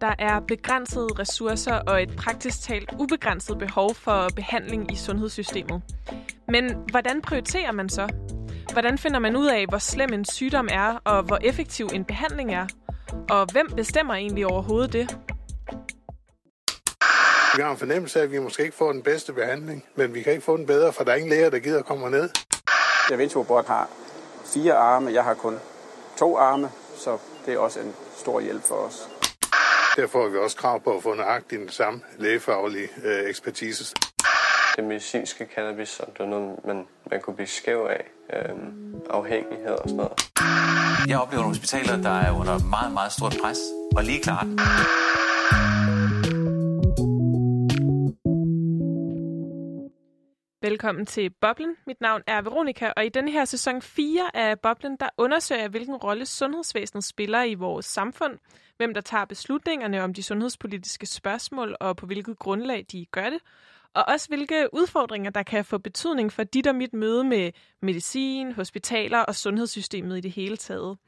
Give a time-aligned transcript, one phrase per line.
[0.00, 5.82] Der er begrænsede ressourcer og et praktisk talt ubegrænset behov for behandling i sundhedssystemet.
[6.48, 8.08] Men hvordan prioriterer man så?
[8.72, 12.54] Hvordan finder man ud af, hvor slem en sygdom er, og hvor effektiv en behandling
[12.54, 12.66] er?
[13.30, 15.18] Og hvem bestemmer egentlig overhovedet det?
[17.56, 20.22] Vi har en fornemmelse af, at vi måske ikke får den bedste behandling, men vi
[20.22, 22.30] kan ikke få den bedre, for der er ingen læger, der gider at komme ned.
[23.10, 23.88] Da Vinterborg har
[24.44, 25.58] fire arme, jeg har kun
[26.18, 29.19] to arme, så det er også en stor hjælp for os.
[30.00, 33.94] Derfor har vi også krav på at få nøjagtigt den samme lægefaglige øh, ekspertise.
[34.76, 38.04] Det medicinske cannabis, som det er noget, man, man kunne blive skæv af.
[38.32, 38.56] Øh,
[39.10, 40.12] afhængighed og sådan noget.
[41.08, 43.58] Jeg oplever nogle hospitaler, der er under meget, meget stort pres,
[43.96, 44.46] og lige klart.
[50.70, 51.76] Velkommen til Boblen.
[51.86, 55.70] Mit navn er Veronika, og i denne her sæson 4 af Boblen, der undersøger jeg,
[55.70, 58.38] hvilken rolle sundhedsvæsenet spiller i vores samfund,
[58.76, 63.38] hvem der tager beslutningerne om de sundhedspolitiske spørgsmål, og på hvilket grundlag de gør det,
[63.94, 68.52] og også hvilke udfordringer, der kan få betydning for dit og mit møde med medicin,
[68.52, 70.98] hospitaler og sundhedssystemet i det hele taget.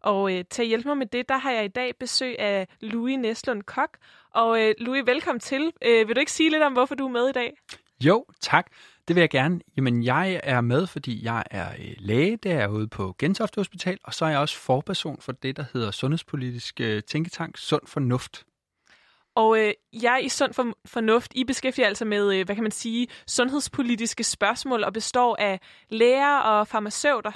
[0.00, 2.68] Og øh, til at hjælpe mig med det, der har jeg i dag besøg af
[2.80, 3.98] Louis Næslund Kok.
[4.30, 5.72] Og øh, Louis, velkommen til.
[5.82, 7.52] Øh, vil du ikke sige lidt om, hvorfor du er med i dag?
[8.00, 8.70] Jo, tak.
[9.08, 9.60] Det vil jeg gerne.
[9.76, 13.98] Jamen, jeg er med, fordi jeg er øh, læge, der er ude på Gentofte Hospital,
[14.04, 18.44] og så er jeg også forperson for det, der hedder Sundhedspolitisk øh, Tænketank Sund Fornuft.
[19.34, 22.72] Og øh, jeg i Sund for, Fornuft, I beskæftiger altså med, øh, hvad kan man
[22.72, 27.32] sige, sundhedspolitiske spørgsmål og består af læger og farmaceuter.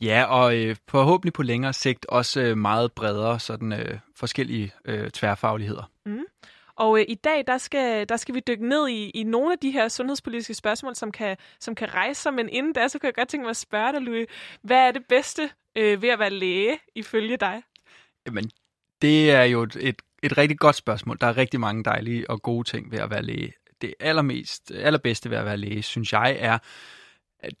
[0.00, 5.10] Ja, og øh, forhåbentlig på længere sigt også øh, meget bredere sådan øh, forskellige øh,
[5.10, 5.90] tværfagligheder.
[6.06, 6.24] Mm.
[6.76, 9.58] Og øh, i dag, der skal, der skal vi dykke ned i, i nogle af
[9.58, 12.34] de her sundhedspolitiske spørgsmål, som kan, som kan rejse sig.
[12.34, 14.26] Men inden da, så kan jeg godt tænke mig at spørge dig, Louis.
[14.62, 17.62] Hvad er det bedste øh, ved at være læge, ifølge dig?
[18.26, 18.50] Jamen,
[19.02, 21.18] det er jo et, et, et rigtig godt spørgsmål.
[21.20, 23.52] Der er rigtig mange dejlige og gode ting ved at være læge.
[23.82, 26.58] Det allermest, allerbedste ved at være læge, synes jeg, er,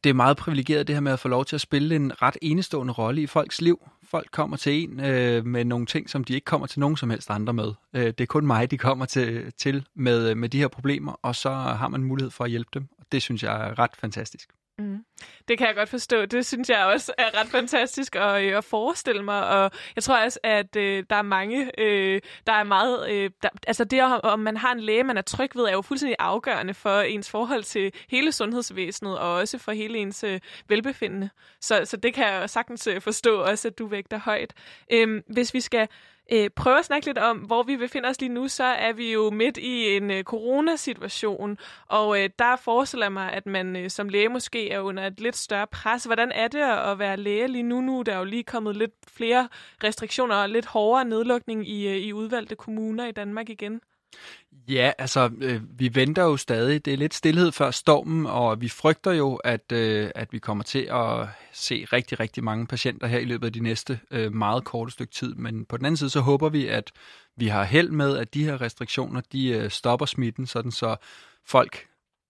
[0.04, 2.36] det er meget privilegeret det her med at få lov til at spille en ret
[2.42, 3.88] enestående rolle i folks liv.
[4.02, 7.10] Folk kommer til en øh, med nogle ting, som de ikke kommer til nogen som
[7.10, 7.72] helst andre med.
[7.94, 11.12] Øh, det er kun mig, de kommer til, til med, øh, med de her problemer,
[11.22, 12.88] og så har man mulighed for at hjælpe dem.
[12.98, 14.48] Og det synes jeg er ret fantastisk.
[14.78, 15.04] Mm.
[15.48, 16.26] Det kan jeg godt forstå.
[16.26, 19.48] Det synes jeg også er ret fantastisk at, øh, at forestille mig.
[19.48, 23.10] Og jeg tror også, at øh, der er mange, øh, der er meget...
[23.10, 25.82] Øh, der, altså det, om man har en læge, man er tryg ved, er jo
[25.82, 31.30] fuldstændig afgørende for ens forhold til hele sundhedsvæsenet, og også for hele ens øh, velbefindende.
[31.60, 34.54] Så, så det kan jeg sagtens øh, forstå også, at du vægter højt.
[34.92, 35.88] Øh, hvis vi skal
[36.32, 39.12] øh, prøve at snakke lidt om, hvor vi befinder os lige nu, så er vi
[39.12, 41.58] jo midt i en øh, coronasituation,
[41.88, 45.36] og øh, der forestiller mig, at man øh, som læge måske er under et lidt
[45.36, 46.04] større pres.
[46.04, 47.80] Hvordan er det at være læge lige nu?
[47.80, 49.48] Nu der er jo lige kommet lidt flere
[49.84, 53.80] restriktioner og lidt hårdere nedlukning i, øh, i udvalgte kommuner i Danmark igen.
[54.68, 56.84] Ja, altså, øh, vi venter jo stadig.
[56.84, 60.64] Det er lidt stillhed før stormen, og vi frygter jo, at, øh, at vi kommer
[60.64, 64.64] til at se rigtig, rigtig mange patienter her i løbet af de næste øh, meget
[64.64, 65.34] korte stykke tid.
[65.34, 66.92] Men på den anden side, så håber vi, at
[67.36, 70.96] vi har held med, at de her restriktioner, de øh, stopper smitten, sådan så
[71.46, 71.86] folk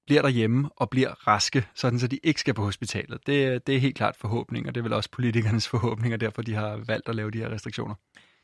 [0.06, 3.26] bliver derhjemme og bliver raske, sådan så de ikke skal på hospitalet.
[3.26, 6.54] Det, det er helt klart forhåbning, og det er vel også politikernes forhåbning, derfor de
[6.54, 7.94] har valgt at lave de her restriktioner.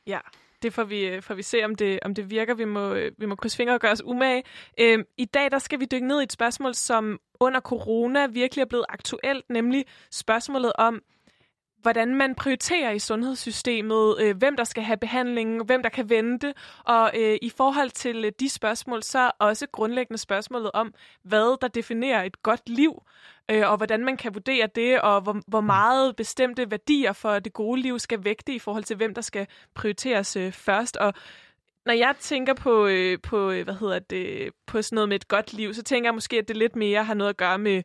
[0.07, 0.19] Ja,
[0.63, 2.55] det får vi, øh, får vi se, om det, om det virker.
[2.55, 4.43] Vi må, øh, vi må krydse fingre og gøre os umage.
[4.81, 8.63] Øhm, I dag der skal vi dykke ned i et spørgsmål, som under corona virkelig
[8.63, 11.03] er blevet aktuelt, nemlig spørgsmålet om,
[11.83, 16.55] hvordan man prioriterer i sundhedssystemet, øh, hvem der skal have behandlingen, hvem der kan vente,
[16.85, 21.69] og øh, i forhold til øh, de spørgsmål, så også grundlæggende spørgsmålet om, hvad der
[21.69, 23.03] definerer et godt liv,
[23.51, 27.53] øh, og hvordan man kan vurdere det, og hvor, hvor meget bestemte værdier for det
[27.53, 30.97] gode liv skal vægte i forhold til, hvem der skal prioriteres øh, først.
[30.97, 31.15] Og
[31.87, 35.29] når jeg tænker på, øh, på, øh, hvad hedder det, på sådan noget med et
[35.29, 37.83] godt liv, så tænker jeg måske, at det lidt mere har noget at gøre med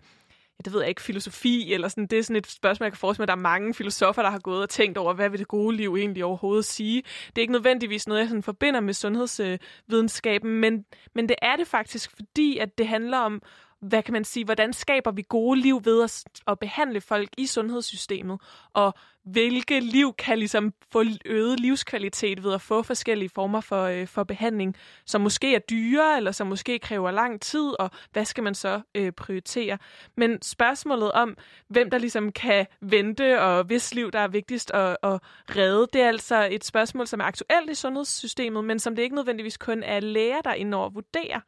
[0.59, 2.97] ja, det ved jeg ikke, filosofi, eller sådan, det er sådan et spørgsmål, jeg kan
[2.97, 5.39] forestille mig, at der er mange filosofer, der har gået og tænkt over, hvad vil
[5.39, 7.01] det gode liv egentlig overhovedet sige.
[7.27, 10.85] Det er ikke nødvendigvis noget, jeg sådan forbinder med sundhedsvidenskaben, men,
[11.15, 13.41] men det er det faktisk, fordi at det handler om
[13.87, 17.45] hvad kan man sige, hvordan skaber vi gode liv ved at, at behandle folk i
[17.45, 18.41] sundhedssystemet,
[18.73, 18.93] og
[19.23, 24.23] hvilke liv kan ligesom få øget livskvalitet ved at få forskellige former for, øh, for
[24.23, 28.55] behandling, som måske er dyre, eller som måske kræver lang tid, og hvad skal man
[28.55, 29.77] så øh, prioritere?
[30.17, 31.37] Men spørgsmålet om,
[31.67, 35.19] hvem der ligesom kan vente, og hvis liv der er vigtigst at, at
[35.55, 39.15] redde, det er altså et spørgsmål, som er aktuelt i sundhedssystemet, men som det ikke
[39.15, 41.39] nødvendigvis kun er læger, der indover vurderer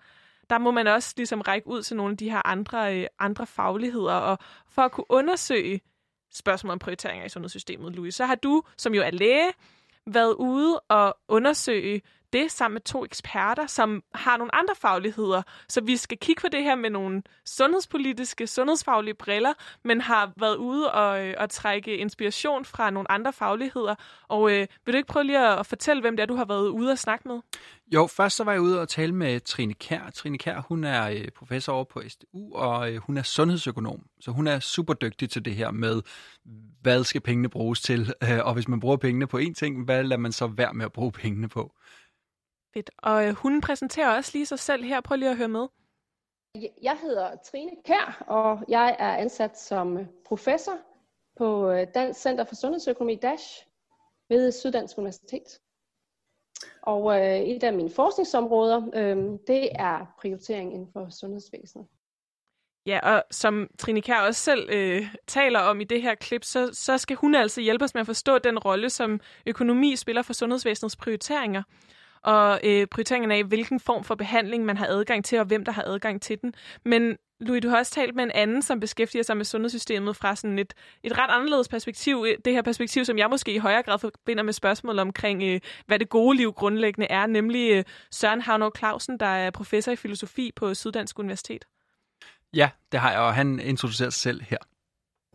[0.49, 3.47] der må man også ligesom række ud til nogle af de her andre, øh, andre
[3.47, 4.13] fagligheder.
[4.13, 4.37] Og
[4.69, 5.81] for at kunne undersøge
[6.33, 9.51] spørgsmål om prioriteringer i sundhedssystemet, Louis, så har du, som jo er læge,
[10.05, 12.01] været ude og undersøge
[12.33, 15.41] det sammen med to eksperter, som har nogle andre fagligheder.
[15.69, 19.53] Så vi skal kigge på det her med nogle sundhedspolitiske, sundhedsfaglige briller,
[19.83, 23.95] men har været ude og, øh, og trække inspiration fra nogle andre fagligheder.
[24.27, 26.67] Og øh, vil du ikke prøve lige at fortælle, hvem det er, du har været
[26.67, 27.39] ude og snakke med?
[27.93, 30.09] Jo, først så var jeg ude og tale med Trine Kær.
[30.13, 34.03] Trine Kær, hun er øh, professor over på SDU, og øh, hun er sundhedsøkonom.
[34.21, 36.01] Så hun er super dygtig til det her med,
[36.81, 38.13] hvad skal pengene bruges til?
[38.47, 40.91] Og hvis man bruger pengene på én ting, hvad lader man så være med at
[40.91, 41.73] bruge pengene på?
[42.77, 42.91] Fedt.
[42.97, 45.01] Og hun præsenterer også lige sig selv her.
[45.01, 45.67] Prøv lige at høre med.
[46.81, 50.77] Jeg hedder Trine Kær, og jeg er ansat som professor
[51.37, 53.65] på Dansk Center for Sundhedsøkonomi DASH
[54.29, 55.59] ved Syddansk Universitet.
[56.81, 61.87] Og øh, et af mine forskningsområder, øh, det er prioritering inden for sundhedsvæsenet.
[62.85, 66.69] Ja, og som Trine Kjær også selv øh, taler om i det her klip, så,
[66.73, 70.33] så skal hun altså hjælpe os med at forstå den rolle, som økonomi spiller for
[70.33, 71.63] sundhedsvæsenets prioriteringer.
[72.21, 75.71] Og øh, prioriteringen af, hvilken form for behandling man har adgang til, og hvem der
[75.71, 76.53] har adgang til den.
[76.85, 80.35] Men Louis, du har også talt med en anden, som beskæftiger sig med sundhedssystemet fra
[80.35, 80.73] sådan et,
[81.03, 82.25] et ret anderledes perspektiv.
[82.29, 85.59] Øh, det her perspektiv, som jeg måske i højere grad forbinder med spørgsmål omkring, øh,
[85.85, 89.95] hvad det gode liv grundlæggende er, nemlig øh, Søren Havnor Clausen, der er professor i
[89.95, 91.65] filosofi på Syddansk Universitet.
[92.53, 94.57] Ja, det har jeg, og han introducerer sig selv her.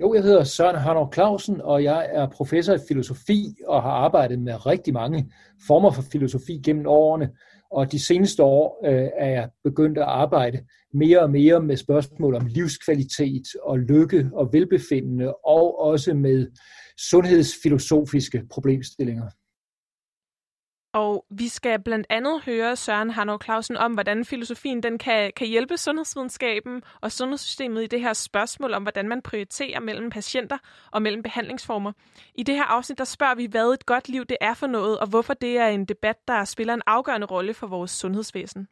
[0.00, 4.38] Jo, jeg hedder Søren Hanov Clausen, og jeg er professor i filosofi og har arbejdet
[4.38, 5.32] med rigtig mange
[5.66, 7.30] former for filosofi gennem årene.
[7.70, 10.58] Og de seneste år øh, er jeg begyndt at arbejde
[10.94, 16.46] mere og mere med spørgsmål om livskvalitet og lykke og velbefindende, og også med
[17.10, 19.28] sundhedsfilosofiske problemstillinger.
[20.92, 25.46] Og vi skal blandt andet høre Søren Hanno Clausen om, hvordan filosofien den kan, kan
[25.46, 30.58] hjælpe sundhedsvidenskaben og sundhedssystemet i det her spørgsmål om, hvordan man prioriterer mellem patienter
[30.90, 31.92] og mellem behandlingsformer.
[32.34, 34.98] I det her afsnit, der spørger vi, hvad et godt liv det er for noget,
[34.98, 38.68] og hvorfor det er en debat, der spiller en afgørende rolle for vores sundhedsvæsen.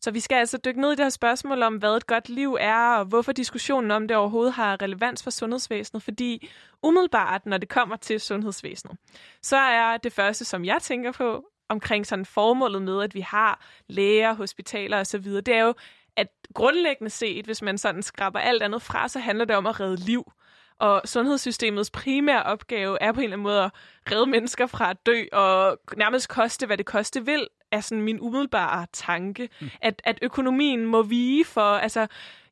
[0.00, 2.56] Så vi skal altså dykke ned i det her spørgsmål om, hvad et godt liv
[2.60, 6.02] er, og hvorfor diskussionen om det overhovedet har relevans for sundhedsvæsenet.
[6.02, 6.48] Fordi
[6.82, 8.96] umiddelbart, når det kommer til sundhedsvæsenet,
[9.42, 13.64] så er det første, som jeg tænker på, omkring sådan formålet med, at vi har
[13.88, 15.74] læger, hospitaler osv., det er jo,
[16.16, 19.80] at grundlæggende set, hvis man sådan skraber alt andet fra, så handler det om at
[19.80, 20.32] redde liv.
[20.78, 23.70] Og sundhedssystemets primære opgave er på en eller anden måde at
[24.12, 28.20] redde mennesker fra at dø, og nærmest koste, hvad det koste vil, er sådan min
[28.20, 29.48] umiddelbare tanke.
[29.60, 29.70] Mm.
[29.82, 32.06] At, at økonomien må vige for, altså,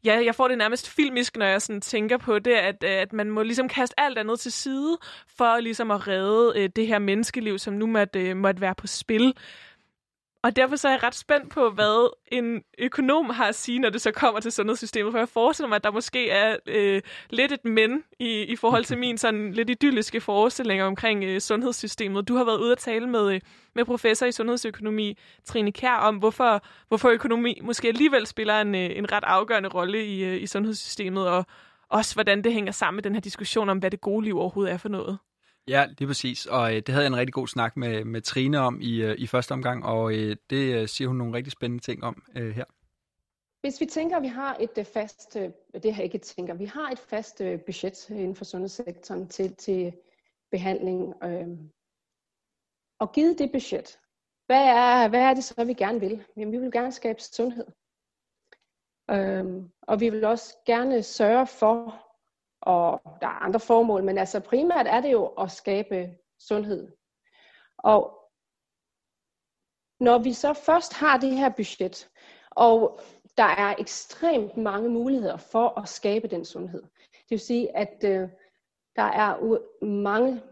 [0.05, 3.31] ja, jeg får det nærmest filmisk, når jeg sådan tænker på det, at, at man
[3.31, 4.99] må ligesom kaste alt andet til side,
[5.37, 8.87] for ligesom at redde øh, det her menneskeliv, som nu måtte, øh, måtte være på
[8.87, 9.35] spil.
[10.47, 13.91] Og derfor så er jeg ret spændt på, hvad en økonom har at sige, når
[13.91, 15.13] det så kommer til sundhedssystemet.
[15.13, 18.85] For jeg forestiller mig, at der måske er øh, lidt et men i, i forhold
[18.85, 22.29] til min sådan lidt idylliske forestillinger omkring øh, sundhedssystemet.
[22.29, 23.41] Du har været ude at tale med, øh,
[23.75, 28.91] med professor i sundhedsøkonomi, Trine Kær, om hvorfor, hvorfor økonomi måske alligevel spiller en, øh,
[28.97, 31.47] en ret afgørende rolle i, øh, i sundhedssystemet, og
[31.91, 34.73] også hvordan det hænger sammen med den her diskussion om, hvad det gode liv overhovedet
[34.73, 35.19] er for noget.
[35.69, 36.47] Ja, lige præcis.
[36.47, 39.15] Og øh, det havde jeg en rigtig god snak med, med Trine om i, øh,
[39.19, 42.55] i første omgang, og øh, det øh, siger hun nogle rigtig spændende ting om øh,
[42.55, 42.65] her.
[43.61, 45.51] Hvis vi tænker, at vi har et øh, fast, øh,
[45.83, 49.57] det har jeg ikke tænker, vi har et fast øh, budget inden for sundhedssektoren til,
[49.57, 49.93] til
[50.51, 51.49] behandling, øh,
[53.01, 53.99] og givet det budget,
[54.47, 56.25] hvad er, hvad er det så, vi gerne vil?
[56.37, 57.67] Jamen, vi vil gerne skabe sundhed.
[59.11, 59.45] Øh,
[59.83, 62.06] og vi vil også gerne sørge for,
[62.67, 66.93] og der er andre formål, men altså primært er det jo at skabe sundhed.
[67.79, 68.17] Og
[70.01, 72.11] når vi så først har det her budget,
[72.51, 73.01] og
[73.37, 76.83] der er ekstremt mange muligheder for at skabe den sundhed.
[77.11, 78.29] Det vil sige, at øh,
[78.97, 80.43] der er mange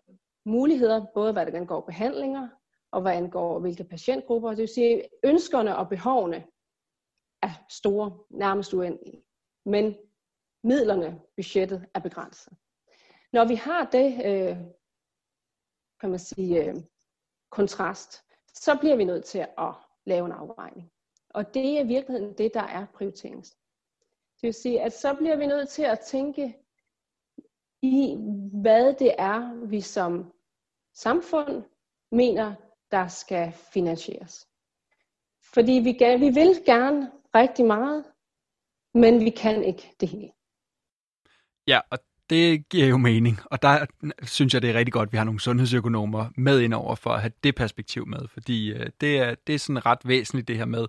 [0.44, 2.49] muligheder, både hvad det angår behandlinger,
[2.92, 4.49] og hvad angår hvilke patientgrupper.
[4.49, 6.47] Det vil sige, at ønskerne og behovene
[7.42, 9.25] er store, nærmest uendelige.
[9.66, 9.97] Men
[10.64, 12.52] midlerne, budgettet er begrænset.
[13.33, 14.56] Når vi har det, øh,
[16.00, 16.75] kan man sige, øh,
[17.50, 19.75] kontrast, så bliver vi nødt til at
[20.06, 20.90] lave en afvejning.
[21.30, 23.50] Og det er i virkeligheden det, der er prioriterings.
[24.40, 26.56] Det vil sige, at så bliver vi nødt til at tænke
[27.83, 28.16] i,
[28.62, 30.33] hvad det er, vi som
[30.94, 31.62] samfund
[32.11, 32.54] mener,
[32.90, 34.49] der skal finansieres.
[35.54, 38.04] Fordi vi, vi vil gerne rigtig meget,
[38.94, 40.34] men vi kan ikke det hele.
[41.66, 41.99] Ja, og
[42.30, 43.87] det giver jo mening, og der
[44.23, 47.21] synes jeg, det er rigtig godt, at vi har nogle sundhedsøkonomer med indover for at
[47.21, 50.64] have det perspektiv med, fordi øh, det, er, det er sådan ret væsentligt det her
[50.64, 50.87] med,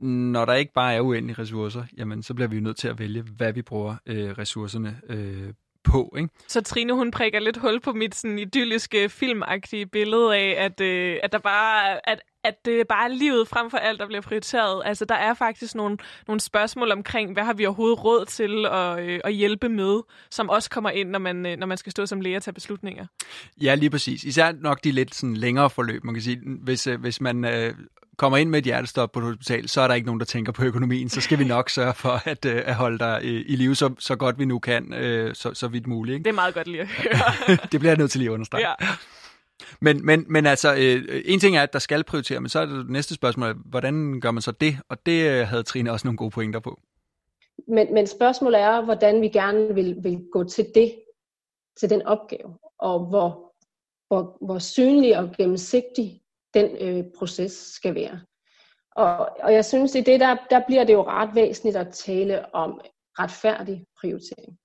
[0.00, 2.98] når der ikke bare er uendelige ressourcer, jamen så bliver vi jo nødt til at
[2.98, 5.54] vælge, hvad vi bruger øh, ressourcerne øh, på.
[5.84, 6.14] på.
[6.18, 6.28] Ikke?
[6.48, 11.18] Så Trine, hun prikker lidt hul på mit sådan idylliske filmagtige billede af, at, øh,
[11.22, 14.82] at der bare at, at det er bare livet frem for alt, der bliver prioriteret.
[14.84, 18.98] Altså, der er faktisk nogle, nogle spørgsmål omkring, hvad har vi overhovedet råd til at,
[18.98, 22.06] øh, at hjælpe med, som også kommer ind, når man, øh, når man skal stå
[22.06, 23.06] som læge og tage beslutninger.
[23.60, 24.24] Ja, lige præcis.
[24.24, 26.40] Især nok de lidt sådan længere forløb, man kan sige.
[26.44, 27.74] Hvis, øh, hvis man øh,
[28.16, 30.52] kommer ind med et hjertestop på et hospital, så er der ikke nogen, der tænker
[30.52, 31.08] på økonomien.
[31.08, 33.94] Så skal vi nok sørge for at, øh, at holde dig øh, i live så,
[33.98, 36.14] så godt vi nu kan, øh, så, så vidt muligt.
[36.14, 36.24] Ikke?
[36.24, 37.56] Det er meget godt lige at høre.
[37.72, 38.68] det bliver jeg nødt til lige at understrege.
[38.68, 38.86] Ja.
[39.80, 42.66] Men, men, men altså, øh, en ting er, at der skal prioritere, men så er
[42.66, 44.78] det det næste spørgsmål, hvordan gør man så det?
[44.88, 46.80] Og det øh, havde Trine også nogle gode pointer på.
[47.68, 50.94] Men, men spørgsmålet er, hvordan vi gerne vil, vil gå til det,
[51.80, 53.54] til den opgave, og hvor,
[54.08, 56.20] hvor, hvor synlig og gennemsigtig
[56.54, 58.20] den øh, proces skal være.
[58.96, 62.54] Og, og jeg synes, i det der, der bliver det jo ret væsentligt at tale
[62.54, 62.80] om
[63.18, 64.58] retfærdig prioritering.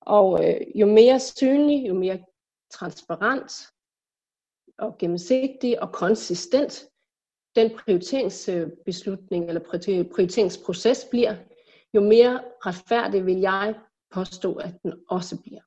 [0.00, 2.18] Og øh, jo mere synlig, jo mere
[2.72, 3.52] transparent
[4.78, 6.88] og gennemsigtig og konsistent
[7.56, 9.60] den prioriteringsbeslutning eller
[10.14, 11.36] prioriteringsproces bliver,
[11.94, 13.74] jo mere retfærdig vil jeg
[14.10, 15.60] påstå, at den også bliver.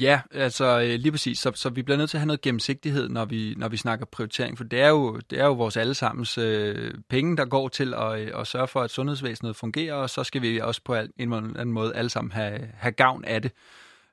[0.00, 1.38] Ja, altså øh, lige præcis.
[1.38, 4.06] Så, så vi bliver nødt til at have noget gennemsigtighed, når vi, når vi snakker
[4.06, 7.94] prioritering, for det er jo, det er jo vores allesammens øh, penge, der går til
[7.94, 11.10] at, øh, at sørge for, at sundhedsvæsenet fungerer, og så skal vi også på en
[11.18, 13.52] eller anden måde alle sammen have, have gavn af det.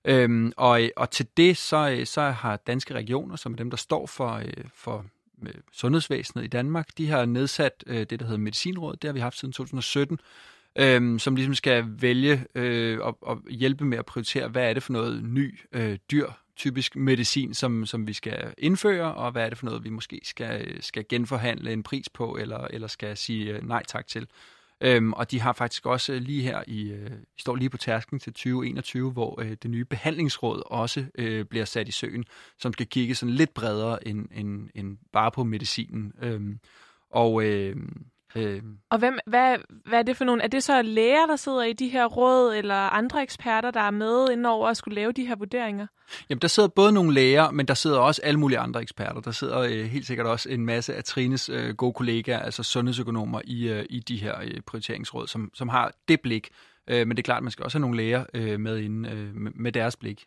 [0.06, 3.78] Øhm, og, og til det, så, øh, så har danske regioner, som er dem, der
[3.78, 4.42] står for,
[4.75, 5.06] for
[5.74, 9.02] sundhedsvæsenet i Danmark, de har nedsat det, der hedder Medicinrådet.
[9.02, 10.20] Det har vi haft siden 2017
[10.75, 14.84] øhm, som ligesom skal vælge øh, og, og hjælpe med at prioritere, hvad er det
[14.84, 19.50] for noget ny, øh, dyr, typisk medicin, som, som vi skal indføre, og hvad er
[19.50, 23.51] det for noget, vi måske skal, skal genforhandle en pris på, eller, eller skal sige
[23.51, 24.27] øh, nej tak til.
[24.82, 28.34] Øhm, og de har faktisk også lige her i, øh, står lige på tærsken til
[28.34, 32.25] 2021, hvor øh, det nye behandlingsråd også øh, bliver sat i søen,
[32.60, 36.13] som skal kigge sådan lidt bredere end, end, end bare på medicinen.
[36.22, 36.60] Øhm,
[37.10, 37.75] og øh,
[38.36, 38.62] Øh.
[38.90, 40.44] Og hvem, hvad, hvad er det for nogle?
[40.44, 43.92] Er det så læger, der sidder i de her råd, eller andre eksperter, der er
[43.92, 45.88] med indover at skulle lave de her vurderinger?
[46.30, 49.22] Jamen, der sidder både nogle læger, men der sidder også alle mulige andre eksperter.
[49.22, 53.42] Der sidder øh, helt sikkert også en masse af Trines øh, gode kollegaer, altså sundhedsøkonomer
[53.44, 56.50] i, øh, i de her øh, prioriteringsråd, som, som har det blik.
[56.90, 59.10] Øh, men det er klart, at man skal også have nogle læger øh, med, inde,
[59.10, 60.25] øh, med deres blik.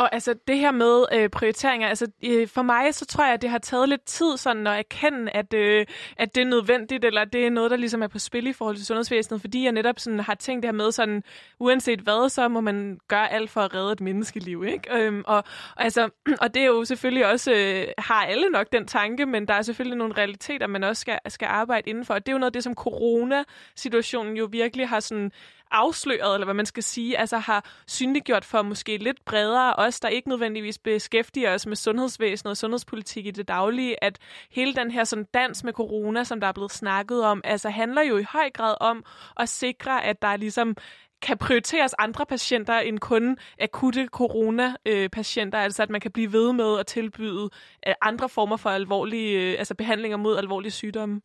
[0.00, 3.42] Og altså det her med øh, prioriteringer, altså øh, for mig så tror jeg, at
[3.42, 7.24] det har taget lidt tid sådan at erkende, at, øh, at det er nødvendigt, eller
[7.24, 9.98] det er noget, der ligesom er på spil i forhold til sundhedsvæsenet, fordi jeg netop
[9.98, 11.22] sådan har tænkt det her med sådan,
[11.58, 14.94] uanset hvad, så må man gøre alt for at redde et menneskeliv, ikke?
[14.96, 15.44] Øhm, og, og,
[15.76, 16.08] altså,
[16.42, 19.62] og det er jo selvfølgelig også, øh, har alle nok den tanke, men der er
[19.62, 22.52] selvfølgelig nogle realiteter, man også skal, skal arbejde indenfor, og det er jo noget af
[22.52, 25.32] det, som corona-situationen jo virkelig har sådan
[25.70, 30.08] afsløret, eller hvad man skal sige, altså har synliggjort for måske lidt bredere os, der
[30.08, 34.18] ikke nødvendigvis beskæftiger os med sundhedsvæsenet og sundhedspolitik i det daglige, at
[34.50, 38.02] hele den her sådan dans med corona, som der er blevet snakket om, altså handler
[38.02, 39.04] jo i høj grad om
[39.36, 40.76] at sikre, at der ligesom
[41.22, 46.78] kan prioriteres andre patienter end kun akutte corona-patienter, altså at man kan blive ved med
[46.78, 47.48] at tilbyde
[47.86, 51.20] øh, andre former for alvorlige, øh, altså behandlinger mod alvorlige sygdomme.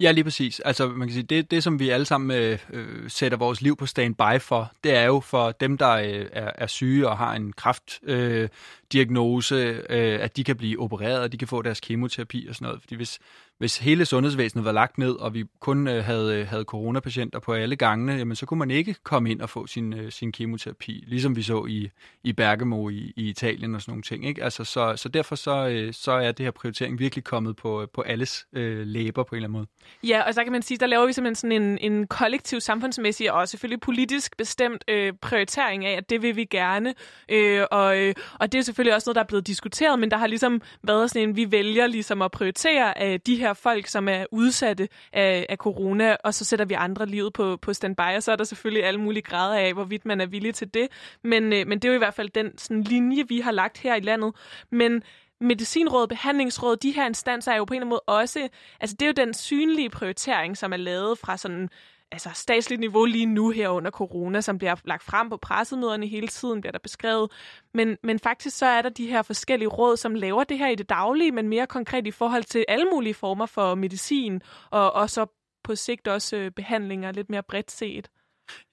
[0.00, 0.60] Ja, lige præcis.
[0.60, 3.76] Altså, man kan sige, det, det som vi alle sammen øh, øh, sætter vores liv
[3.76, 7.34] på standby for, det er jo for dem, der øh, er, er syge og har
[7.34, 12.46] en kraftdiagnose, øh, øh, at de kan blive opereret, og de kan få deres kemoterapi
[12.48, 12.80] og sådan noget.
[12.80, 13.18] Fordi hvis,
[13.58, 17.52] hvis hele sundhedsvæsenet var lagt ned, og vi kun øh, havde, øh, havde coronapatienter på
[17.52, 21.04] alle gangene, jamen så kunne man ikke komme ind og få sin, øh, sin kemoterapi,
[21.06, 21.90] ligesom vi så i,
[22.24, 24.26] i Bergamo i, i Italien og sådan nogle ting.
[24.26, 24.44] Ikke?
[24.44, 27.88] Altså, så, så derfor så, øh, så er det her prioritering virkelig kommet på, øh,
[27.94, 29.66] på alles øh, læber på en eller anden måde.
[30.02, 33.32] Ja, og så kan man sige, der laver vi simpelthen sådan en, en kollektiv samfundsmæssig
[33.32, 36.94] og selvfølgelig politisk bestemt øh, prioritering af, at det vil vi gerne.
[37.28, 40.16] Øh, og, øh, og det er selvfølgelig også noget, der er blevet diskuteret, men der
[40.16, 43.86] har ligesom været sådan en, vi vælger ligesom at prioritere øh, de her her folk,
[43.86, 48.16] som er udsatte af, af corona, og så sætter vi andre livet på, på standby,
[48.16, 50.88] og så er der selvfølgelig alle mulige grader af, hvorvidt man er villig til det.
[51.24, 53.78] Men, øh, men det er jo i hvert fald den sådan, linje, vi har lagt
[53.78, 54.34] her i landet.
[54.70, 55.02] Men
[55.40, 58.48] Medicinråd, Behandlingsråd, de her instanser er jo på en eller anden måde også,
[58.80, 61.68] altså det er jo den synlige prioritering, som er lavet fra sådan
[62.12, 66.28] altså statsligt niveau lige nu her under corona, som bliver lagt frem på pressemøderne hele
[66.28, 67.30] tiden, bliver der beskrevet.
[67.74, 70.74] Men, men faktisk så er der de her forskellige råd, som laver det her i
[70.74, 75.10] det daglige, men mere konkret i forhold til alle mulige former for medicin, og, og
[75.10, 75.26] så
[75.64, 78.08] på sigt også øh, behandlinger lidt mere bredt set.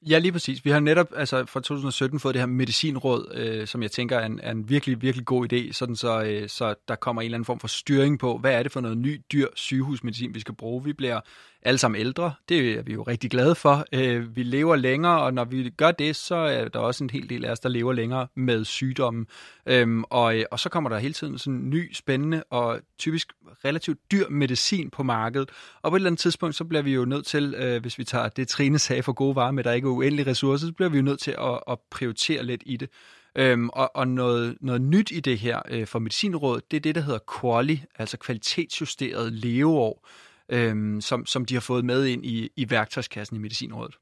[0.09, 0.65] Ja, lige præcis.
[0.65, 4.25] Vi har netop altså, fra 2017 fået det her medicinråd, øh, som jeg tænker er
[4.25, 7.35] en, er en virkelig, virkelig god idé, sådan så, øh, så der kommer en eller
[7.35, 10.55] anden form for styring på, hvad er det for noget ny, dyr sygehusmedicin, vi skal
[10.55, 10.83] bruge.
[10.83, 11.19] Vi bliver
[11.65, 12.33] alle sammen ældre.
[12.49, 13.85] Det er vi jo rigtig glade for.
[13.91, 17.29] Øh, vi lever længere, og når vi gør det, så er der også en hel
[17.29, 19.27] del af os, der lever længere med sygdommen.
[19.65, 23.33] Øhm, og, øh, og så kommer der hele tiden sådan ny, spændende og typisk
[23.65, 25.49] relativt dyr medicin på markedet.
[25.81, 28.03] Og på et eller andet tidspunkt, så bliver vi jo nødt til, øh, hvis vi
[28.03, 30.89] tager det Trine sagde for gode varer med, der ikke er uendelige ressourcer, så bliver
[30.89, 32.89] vi jo nødt til at, at prioritere lidt i det.
[33.37, 36.95] Øhm, og og noget, noget nyt i det her øh, for Medicinrådet, det er det,
[36.95, 40.07] der hedder QALY, altså kvalitetsjusteret leveår
[40.49, 43.95] øhm, som, som de har fået med ind i, i værktøjskassen i Medicinrådet.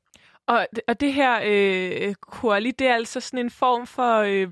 [0.48, 4.48] Og, og det her øh, Quali, det er altså sådan en form for øh,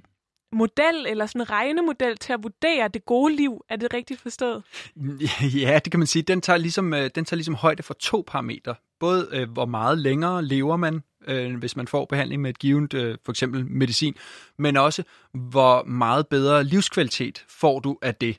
[0.52, 3.66] model eller sådan en regnemodel til at vurdere det gode liv.
[3.70, 4.64] Er det rigtigt forstået?
[5.62, 6.24] Ja, det kan man sige.
[6.24, 8.76] Den tager ligesom, øh, den tager ligesom højde for to parametre.
[9.00, 12.94] Både øh, hvor meget længere lever man, øh, hvis man får behandling med et givet,
[12.94, 14.16] øh, for eksempel medicin,
[14.58, 18.38] men også hvor meget bedre livskvalitet får du af det.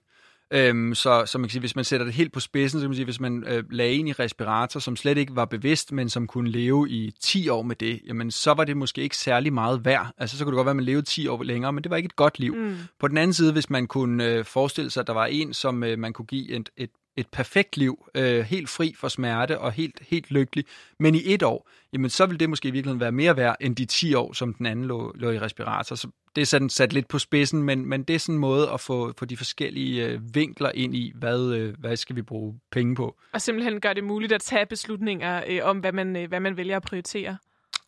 [0.54, 2.90] Øhm, så, så man kan sige, hvis man sætter det helt på spidsen, så kan
[2.90, 6.08] man sige, hvis man øh, lagde en i respirator, som slet ikke var bevidst, men
[6.08, 9.52] som kunne leve i 10 år med det, jamen så var det måske ikke særlig
[9.52, 10.06] meget værd.
[10.18, 11.96] Altså så kunne det godt være, at man levede 10 år længere, men det var
[11.96, 12.54] ikke et godt liv.
[12.54, 12.76] Mm.
[13.00, 15.84] På den anden side, hvis man kunne øh, forestille sig, at der var en, som
[15.84, 19.72] øh, man kunne give et, et et perfekt liv, øh, helt fri for smerte og
[19.72, 20.64] helt, helt lykkelig,
[20.98, 23.76] men i et år, jamen så vil det måske i virkeligheden være mere værd end
[23.76, 25.96] de 10 år, som den anden lå, lå i respirator.
[25.96, 28.70] Så det er sådan sat lidt på spidsen, men, men det er sådan en måde
[28.70, 32.60] at få, få de forskellige øh, vinkler ind i, hvad, øh, hvad skal vi bruge
[32.70, 33.16] penge på.
[33.32, 36.56] Og simpelthen gør det muligt at tage beslutninger øh, om, hvad man, øh, hvad man
[36.56, 37.36] vælger at prioritere.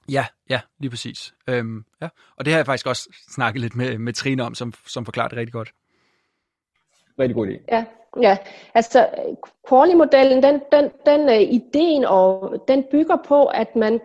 [0.09, 1.35] Ja, ja, lige præcis.
[1.49, 2.09] Øhm, ja.
[2.37, 5.29] Og det har jeg faktisk også snakket lidt med, med Trine om, som, som forklarer
[5.29, 5.73] det rigtig godt.
[7.19, 7.65] Rigtig god idé.
[7.73, 7.85] Ja,
[8.23, 8.39] ja.
[8.75, 9.09] altså
[9.69, 14.01] Quali-modellen, den, den, den uh, ideen og den bygger på, at man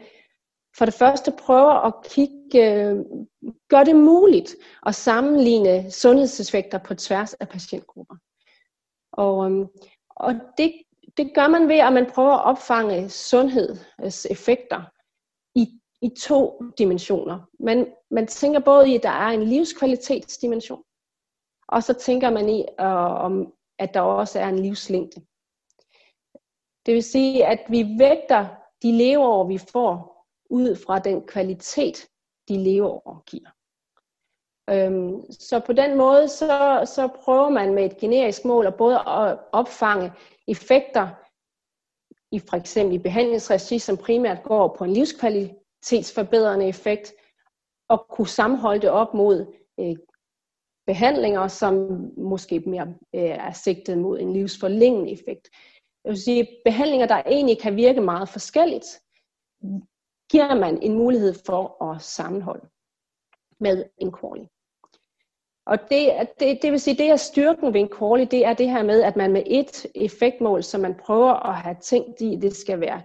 [0.77, 3.23] for det første prøver at kigge, uh,
[3.69, 8.15] gør det muligt at sammenligne sundhedseffekter på tværs af patientgrupper.
[9.11, 9.69] Og, um,
[10.09, 10.73] og det,
[11.17, 14.81] det gør man ved, at man prøver at opfange sundhedseffekter
[15.55, 15.67] i,
[16.01, 17.39] i to dimensioner.
[17.59, 20.83] Man, man tænker både i, at der er en livskvalitetsdimension,
[21.67, 25.21] og så tænker man i, øh, om, at der også er en livslængde.
[26.85, 28.47] Det vil sige, at vi vægter
[28.83, 32.09] de leveår, vi får, ud fra den kvalitet,
[32.47, 33.49] de leveår giver.
[34.69, 38.95] Øhm, så på den måde, så, så prøver man med et generisk mål at både
[38.95, 40.11] at opfange
[40.47, 41.07] effekter,
[42.31, 47.13] i for eksempel i behandlingsregi, som primært går på en livskvalitetsforbedrende effekt,
[47.87, 49.95] og kunne sammenholde det op mod øh,
[50.91, 51.75] behandlinger, som
[52.17, 55.49] måske mere øh, er sigtet mod en livsforlængende effekt.
[56.03, 58.85] Jeg vil sige, behandlinger, der egentlig kan virke meget forskelligt,
[60.31, 62.67] giver man en mulighed for at sammenholde
[63.59, 64.53] med en quality.
[65.65, 68.69] Og det, det, det vil sige, det er styrken ved en quality, det er det
[68.69, 72.55] her med, at man med et effektmål, som man prøver at have tænkt i, det
[72.55, 73.01] skal være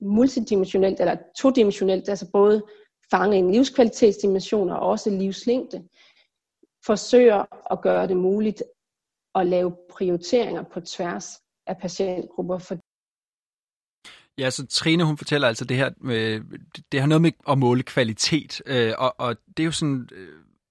[0.00, 2.62] multidimensionelt eller todimensionelt, altså både
[3.10, 5.88] fange en livskvalitetsdimension og også livslængde,
[6.86, 8.62] forsøger at gøre det muligt
[9.34, 12.58] at lave prioriteringer på tværs af patientgrupper.
[12.58, 12.78] For
[14.38, 16.40] Ja, så Trine hun fortæller altså det her, med,
[16.92, 20.28] det har noget med at måle kvalitet, øh, og, og det er jo sådan øh,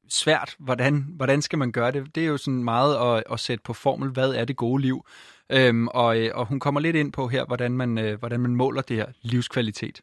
[0.10, 2.16] svært, hvordan, hvordan skal man gøre det?
[2.16, 5.06] Det er jo sådan meget at, at sætte på formel, hvad er det gode liv?
[5.50, 8.56] Øhm, og, øh, og hun kommer lidt ind på her, hvordan man, øh, hvordan man
[8.56, 10.02] måler det her livskvalitet.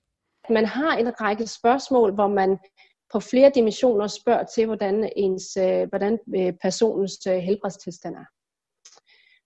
[0.50, 2.58] Man har en række spørgsmål, hvor man
[3.12, 8.24] på flere dimensioner spørger til, hvordan, ens, øh, hvordan øh, personens øh, helbredstilstand er.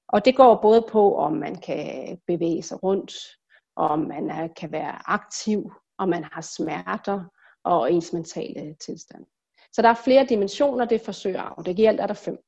[0.09, 3.13] Og det går både på, om man kan bevæge sig rundt,
[3.77, 7.25] om man kan være aktiv, om man har smerter
[7.65, 9.25] og ens mentale tilstand.
[9.73, 11.65] Så der er flere dimensioner, det forsøger af.
[11.65, 12.39] Det giver alt er der fem.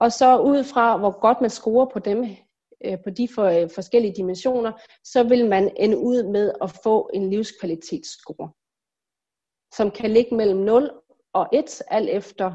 [0.00, 2.24] Og så ud fra, hvor godt man scorer på dem,
[3.04, 3.28] på de
[3.74, 4.72] forskellige dimensioner,
[5.04, 8.50] så vil man ende ud med at få en livskvalitetsscore
[9.76, 10.90] som kan ligge mellem 0
[11.32, 12.46] og 1, alt efter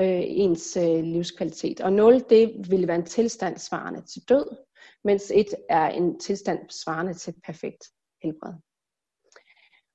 [0.00, 1.80] øh, ens øh, livskvalitet.
[1.80, 4.56] Og 0, det vil være en tilstand svarende til død,
[5.04, 7.84] mens 1 er en tilstand svarende til perfekt
[8.22, 8.52] helbred.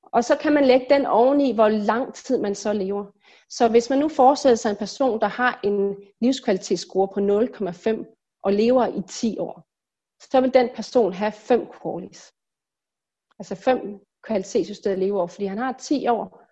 [0.04, 3.06] Og så kan man lægge den oveni, hvor lang tid man så lever.
[3.50, 8.54] Så hvis man nu forestiller sig en person, der har en livskvalitetsscore på 0,5 og
[8.54, 9.68] lever i 10 år,
[10.32, 12.34] så vil den person have 5 qualities.
[13.40, 16.45] Altså 5 kvalitetsjusterede leveår, fordi han har 10 år,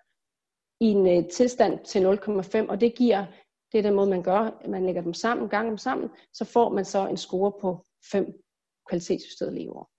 [0.84, 3.26] i en øh, tilstand til 0,5, og det giver,
[3.72, 6.70] det er den måde, man gør, man lægger dem sammen, gang dem sammen, så får
[6.70, 8.26] man så en score på 5
[8.90, 9.90] kvalitetsjusterede leveår.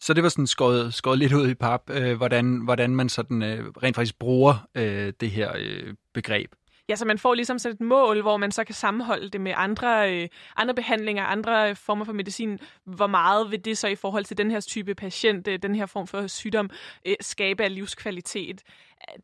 [0.00, 3.42] Så det var sådan skåret, skåret lidt ud i pap, øh, hvordan, hvordan man sådan
[3.42, 6.54] øh, rent faktisk bruger øh, det her øh, begreb.
[6.88, 9.52] Ja, så man får ligesom sådan et mål, hvor man så kan sammenholde det med
[9.56, 12.58] andre, øh, andre behandlinger, andre former for medicin.
[12.84, 15.86] Hvor meget vil det så i forhold til den her type patient, øh, den her
[15.86, 16.70] form for sygdom,
[17.06, 18.62] øh, skabe af livskvalitet?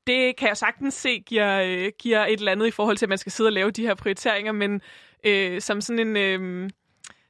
[0.06, 3.08] Det kan jeg sagtens se giver, øh, giver et eller andet i forhold til, at
[3.08, 4.80] man skal sidde og lave de her prioriteringer, men
[5.24, 6.16] øh, som sådan en...
[6.16, 6.70] Øh,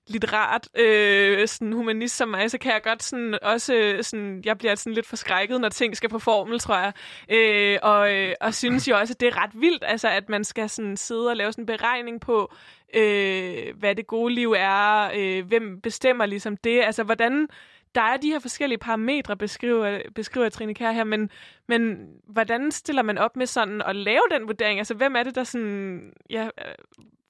[0.07, 4.59] litterat øh, sådan humanist som mig, så kan jeg godt sådan også, øh, sådan, jeg
[4.59, 6.93] bliver sådan lidt forskrækket, når ting skal på formel, tror jeg.
[7.29, 10.45] Øh, og, øh, og synes jo også, at det er ret vildt, altså, at man
[10.45, 12.53] skal sådan sidde og lave sådan en beregning på,
[12.95, 17.49] øh, hvad det gode liv er, øh, hvem bestemmer ligesom det, altså hvordan,
[17.95, 21.31] der er de her forskellige parametre, beskriver, beskriver Trine Kær her, men,
[21.69, 24.79] men hvordan stiller man op med sådan at lave den vurdering?
[24.79, 26.49] Altså, hvem er det, der sådan, ja,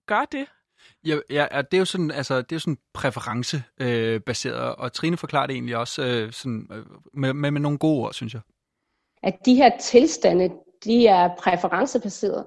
[0.07, 0.47] gør det?
[1.07, 5.17] Ja, ja, det er jo sådan, altså, det er jo sådan præferencebaseret, øh, og Trine
[5.17, 8.43] forklarer det egentlig også øh, sådan, øh, med, med, med nogle gode ord, synes jeg.
[9.23, 10.51] At de her tilstande,
[10.85, 12.45] de er præferencebaseret,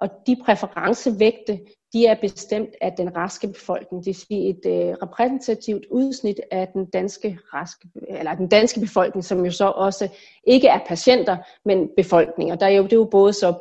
[0.00, 1.60] og de præferencevægte,
[1.92, 4.04] de er bestemt af den raske befolkning.
[4.04, 9.24] Det vil sige et øh, repræsentativt udsnit af den danske raske, eller den danske befolkning,
[9.24, 10.08] som jo så også
[10.44, 12.52] ikke er patienter, men befolkning.
[12.52, 13.54] Og Der er jo, det er jo både så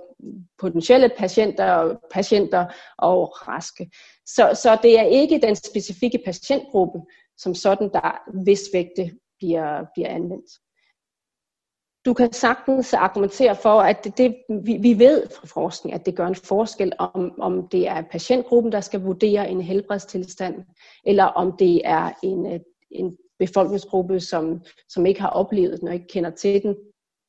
[0.60, 2.66] potentielle patienter og patienter
[2.98, 3.92] og raske.
[4.26, 7.00] Så, så det er ikke den specifikke patientgruppe
[7.38, 10.52] som sådan, der hvis vægte bliver, bliver anvendt.
[12.08, 16.16] Du kan sagtens argumentere for, at det, det, vi, vi ved fra forskning, at det
[16.16, 20.56] gør en forskel, om, om det er patientgruppen, der skal vurdere en helbredstilstand,
[21.06, 22.60] eller om det er en, øh,
[22.92, 26.76] en befolkningsgruppe, som, som ikke har oplevet den og ikke kender til den,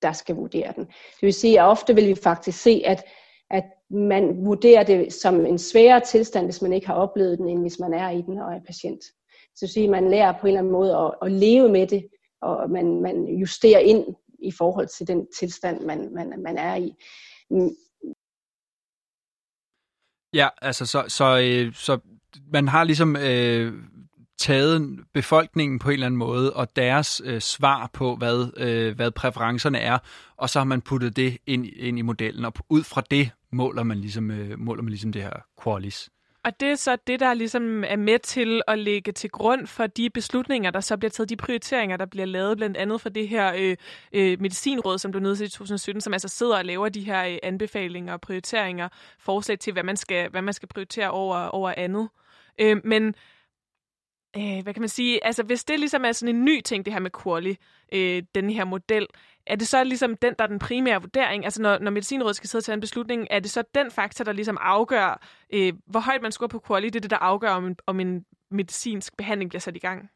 [0.03, 0.85] der skal vurdere den.
[0.85, 3.05] Det vil sige, at ofte vil vi faktisk se, at,
[3.51, 7.61] at man vurderer det som en sværere tilstand, hvis man ikke har oplevet den, end
[7.61, 9.05] hvis man er i den og er patient.
[9.05, 11.69] Så det vil sige, at man lærer på en eller anden måde at, at leve
[11.69, 12.09] med det,
[12.43, 14.05] og man, man justerer ind
[14.43, 16.95] i forhold til den tilstand, man, man, man er i.
[17.51, 17.71] Mm.
[20.35, 21.99] Ja, altså så, så, øh, så
[22.53, 23.73] man har ligesom øh,
[24.39, 29.11] taget befolkningen på en eller anden måde, og deres øh, svar på, hvad, øh, hvad
[29.11, 29.99] præferencerne er,
[30.37, 33.83] og så har man puttet det ind, ind i modellen, og ud fra det måler
[33.83, 36.11] man ligesom, øh, måler man ligesom det her qualis.
[36.45, 39.87] Og det er så det, der ligesom er med til at lægge til grund for
[39.87, 43.29] de beslutninger, der så bliver taget, de prioriteringer, der bliver lavet, blandt andet for det
[43.29, 43.77] her øh,
[44.13, 47.39] øh, medicinråd, som blev nedsat i 2017, som altså sidder og laver de her øh,
[47.43, 52.09] anbefalinger og prioriteringer, forslag til, hvad man skal, hvad man skal prioritere over, over andet.
[52.59, 53.15] Øh, men
[54.37, 56.93] øh, hvad kan man sige, altså hvis det ligesom er sådan en ny ting, det
[56.93, 57.57] her med Quali,
[57.93, 59.07] øh, den her model,
[59.47, 61.45] er det så ligesom den, der er den primære vurdering?
[61.45, 64.33] Altså når, når Medicinrådet skal sidde til en beslutning, er det så den faktor, der
[64.33, 67.67] ligesom afgør, øh, hvor højt man scorer på Quali, det er det, der afgør, om
[67.67, 70.11] en, om en medicinsk behandling bliver sat i gang?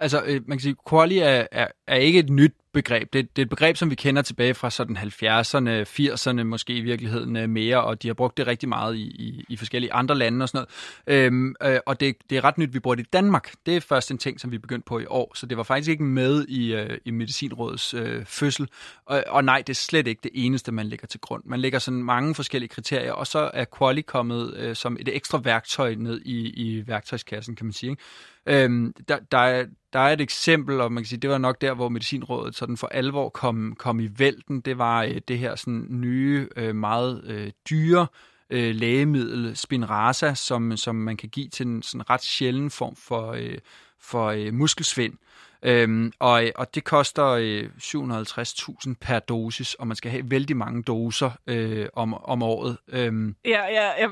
[0.00, 3.12] Altså, øh, man kan sige, quali er, er, er ikke et nyt begreb.
[3.12, 6.80] Det, det er et begreb, som vi kender tilbage fra sådan 70'erne, 80'erne måske i
[6.80, 10.14] virkeligheden øh, mere, og de har brugt det rigtig meget i, i, i forskellige andre
[10.14, 10.66] lande og sådan
[11.06, 11.24] noget.
[11.24, 13.52] Øhm, øh, og det, det er ret nyt, vi bruger det i Danmark.
[13.66, 15.90] Det er først en ting, som vi begyndte på i år, så det var faktisk
[15.90, 18.68] ikke med i, øh, i Medicinrådets øh, fødsel.
[19.06, 21.42] Og, og nej, det er slet ikke det eneste, man lægger til grund.
[21.46, 25.40] Man lægger sådan mange forskellige kriterier, og så er quali kommet øh, som et ekstra
[25.44, 27.90] værktøj ned i, i værktøjskassen, kan man sige.
[27.90, 28.02] Ikke?
[28.48, 31.60] Øhm, der, der, er, der er et eksempel, og man kan sige, det var nok
[31.60, 34.60] der, hvor Medicinrådet sådan for alvor kom, kom i vælten.
[34.60, 38.06] Det var øh, det her sådan nye, øh, meget øh, dyre
[38.50, 43.32] øh, lægemiddel, Spinraza, som, som man kan give til en sådan ret sjælden form for,
[43.32, 43.58] øh,
[44.00, 45.14] for øh, muskelsvind.
[45.62, 50.82] Øhm, og, og det koster øh, 750.000 per dosis, og man skal have vældig mange
[50.82, 52.76] doser øh, om, om året.
[52.88, 53.36] Øhm.
[53.44, 54.10] Ja, ja jeg,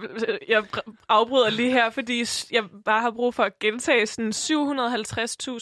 [0.48, 0.64] jeg
[1.08, 4.30] afbryder lige her, fordi jeg bare har brug for at gentage sådan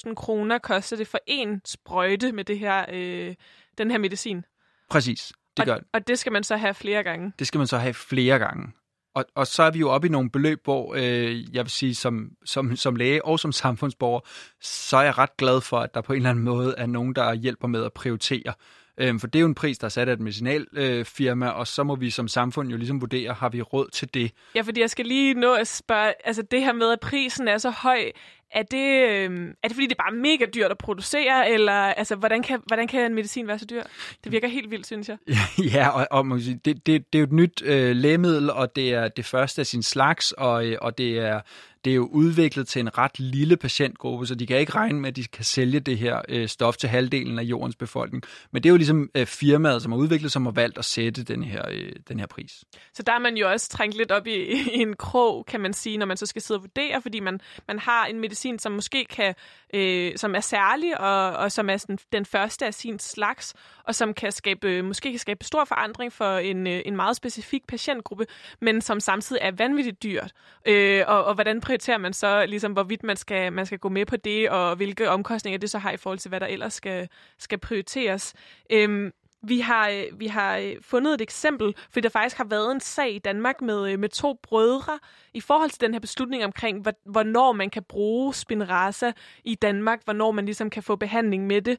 [0.09, 3.35] 750.000 kroner koster det for en sprøjte med det her, øh,
[3.79, 4.45] den her medicin.
[4.91, 5.85] Præcis, det og, gør det.
[5.93, 7.33] Og det skal man så have flere gange.
[7.39, 8.73] Det skal man så have flere gange.
[9.15, 11.95] Og, og så er vi jo oppe i nogle beløb, hvor øh, jeg vil sige,
[11.95, 14.21] som, som, som læge og som samfundsborger,
[14.61, 17.15] så er jeg ret glad for, at der på en eller anden måde er nogen,
[17.15, 18.55] der hjælper med at prioritere.
[18.99, 21.67] Øh, for det er jo en pris, der er sat af et medicinalfirma, øh, og
[21.67, 24.33] så må vi som samfund jo ligesom vurdere, har vi råd til det?
[24.55, 27.59] Ja, fordi jeg skal lige nå at spørge, altså det her med, at prisen er
[27.59, 28.13] så høj,
[28.51, 32.17] er det, øh, er det fordi, det er bare mega dyrt at producere, eller altså,
[32.17, 33.83] hvordan kan, hvordan kan en medicin være så dyr?
[34.25, 35.17] Det virker helt vildt, synes jeg.
[35.75, 38.77] ja, og, og man sige, det, det, det er jo et nyt øh, lægemiddel, og
[38.77, 41.41] det er det første af sin slags, og, øh, og det er
[41.85, 45.09] det er jo udviklet til en ret lille patientgruppe, så de kan ikke regne med,
[45.09, 48.23] at de kan sælge det her øh, stof til halvdelen af jordens befolkning.
[48.51, 51.25] Men det er jo ligesom øh, firmaet, som har udviklet, som har valgt at sætte
[51.25, 52.65] den her, øh, den her pris.
[52.93, 55.73] Så der er man jo også trængt lidt op i, i en krog, kan man
[55.73, 58.73] sige, når man så skal sidde og vurdere, fordi man, man har en medicin, som
[58.73, 59.35] måske kan,
[59.75, 63.95] øh, som er særlig, og, og som er sådan, den første af sin slags, og
[63.95, 67.67] som kan skabe, øh, måske kan skabe stor forandring for en, øh, en meget specifik
[67.67, 68.27] patientgruppe,
[68.61, 70.33] men som samtidig er vanvittigt dyrt.
[70.67, 74.07] Øh, og, og hvordan prioriterer man så, ligesom, hvorvidt man skal, man skal gå med
[74.07, 77.09] på det, og hvilke omkostninger det så har i forhold til, hvad der ellers skal,
[77.39, 78.35] skal prioriteres.
[78.71, 79.13] Øhm,
[79.47, 82.81] vi har, øh, vi har øh, fundet et eksempel, fordi der faktisk har været en
[82.81, 84.99] sag i Danmark med, øh, med to brødre
[85.35, 89.13] i forhold til den her beslutning omkring, hvornår man kan bruge Spinraza
[89.45, 91.79] i Danmark, hvornår man ligesom kan få behandling med det.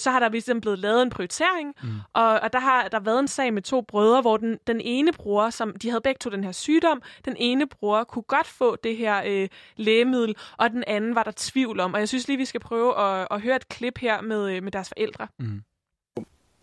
[0.00, 1.88] Så har der ligesom blevet lavet en prioritering, mm.
[2.12, 5.12] og, og der har der været en sag med to brødre, hvor den, den ene
[5.12, 8.76] bror, som de havde begge to den her sygdom, den ene bror kunne godt få
[8.76, 11.94] det her øh, lægemiddel, og den anden var der tvivl om.
[11.94, 14.72] Og jeg synes lige, vi skal prøve at, at høre et klip her med, med
[14.72, 15.28] deres forældre.
[15.38, 15.62] Mm.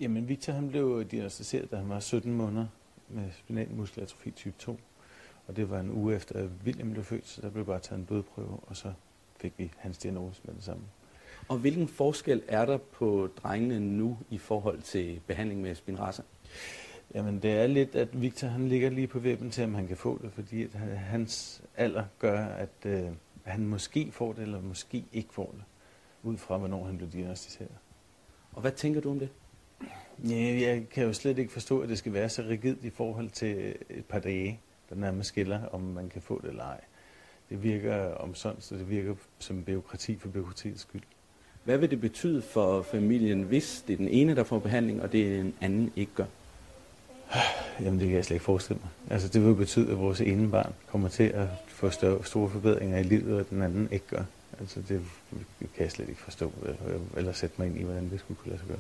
[0.04, 2.68] Jamen, Victor han blev diagnostiseret, da han var 17 måneder
[3.10, 4.80] med spinal muskelatrofi type 2.
[5.48, 8.00] Og det var en uge efter, at William blev født, så der blev bare taget
[8.00, 8.94] en blodprøve, og så
[9.38, 10.84] fik vi hans diagnose med det samme.
[11.48, 16.22] Og hvilken forskel er der på drengene nu i forhold til behandling med Spinraza?
[17.14, 19.98] Jamen det er lidt, at Victor han ligger lige på vippen til, om han kan
[19.98, 23.04] få det, fordi at hans alder gør, at øh,
[23.44, 25.64] han måske får det, eller måske ikke får det,
[26.24, 27.78] ud fra hvornår han blev diagnostiseret.
[28.54, 29.30] Og hvad tænker du om det?
[30.30, 33.30] Ja, jeg kan jo slet ikke forstå, at det skal være så rigidt i forhold
[33.30, 34.60] til et par dage,
[34.90, 36.80] der nærmest skiller, om man kan få det eller ej.
[37.50, 41.02] Det virker om sådan, så det virker som byråkrati for byråkratiets skyld.
[41.64, 45.12] Hvad vil det betyde for familien, hvis det er den ene, der får behandling, og
[45.12, 46.26] det er en anden ikke gør?
[47.80, 48.90] Jamen det kan jeg slet ikke forestille mig.
[49.10, 52.98] Altså det vil betyde, at vores ene barn kommer til at få større, store forbedringer
[52.98, 54.24] i livet, og den anden ikke gør.
[54.60, 55.02] Altså det
[55.60, 56.52] kan jeg slet ikke forstå,
[57.18, 58.80] eller sætte mig ind i, hvordan det skulle kunne lade sig gøre.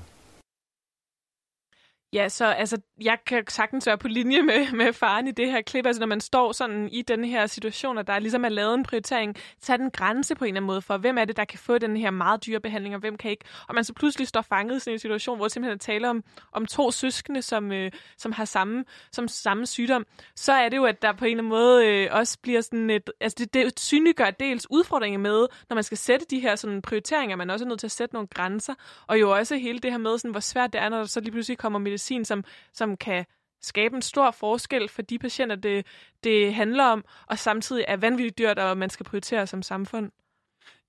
[2.13, 5.61] Ja, så altså, jeg kan sagtens være på linje med, med faren i det her
[5.61, 5.85] klip.
[5.85, 8.83] Altså, når man står sådan i den her situation, og der ligesom er lavet en
[8.83, 11.45] prioritering, så er den grænse på en eller anden måde for, hvem er det, der
[11.45, 13.45] kan få den her meget dyre behandling, og hvem kan ikke.
[13.67, 16.65] Og man så pludselig står fanget i sådan en situation, hvor simpelthen taler om, om
[16.65, 20.05] to søskende, som, øh, som har samme, som samme sygdom.
[20.35, 22.89] Så er det jo, at der på en eller anden måde øh, også bliver sådan
[22.89, 23.09] et...
[23.21, 27.35] Altså, det, det synliggør dels udfordringer med, når man skal sætte de her sådan, prioriteringer,
[27.35, 28.73] man er også nødt til at sætte nogle grænser.
[29.07, 31.19] Og jo også hele det her med, sådan, hvor svært det er, når der så
[31.19, 33.25] lige pludselig kommer medicin medicin, som, som kan
[33.61, 35.85] skabe en stor forskel for de patienter, det,
[36.23, 40.11] det handler om, og samtidig er vanvittigt dyrt, og man skal prioritere som samfund.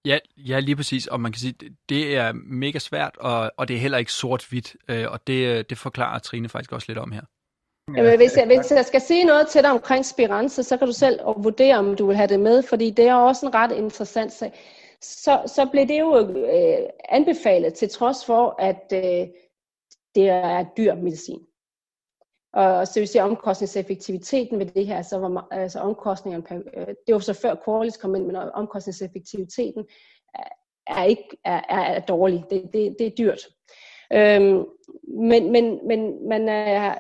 [0.07, 1.07] Ja, ja, lige præcis.
[1.07, 1.55] Og man kan sige,
[1.89, 4.77] det er mega svært, og, og det er heller ikke sort-hvidt.
[4.89, 7.23] Øh, og det, det forklarer Trine faktisk også lidt om her.
[7.97, 10.93] Jamen, hvis, jeg, hvis jeg skal sige noget til dig omkring Spirance, så kan du
[10.93, 14.33] selv vurdere, om du vil have det med, fordi det er også en ret interessant
[14.33, 14.53] sag.
[15.01, 19.27] Så, så blev det jo øh, anbefalet, til trods for, at øh,
[20.15, 21.41] det er dyr medicin.
[22.53, 27.15] Og så vil sige, omkostningseffektiviteten ved det her, så var altså omkostningerne, per, øh, det
[27.15, 29.85] var så før Corliss kom ind, men omkostningseffektiviteten
[30.87, 32.45] er, ikke, er, er, er dårlig.
[32.51, 33.41] Det, det, det er dyrt.
[34.13, 34.65] Øhm,
[35.19, 36.95] men, men, men man er,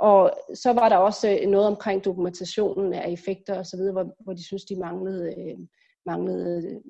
[0.00, 4.44] og så var der også øh, noget omkring dokumentationen af effekter osv., hvor, hvor de
[4.46, 5.58] synes, de manglede, øh,
[6.06, 6.82] manglede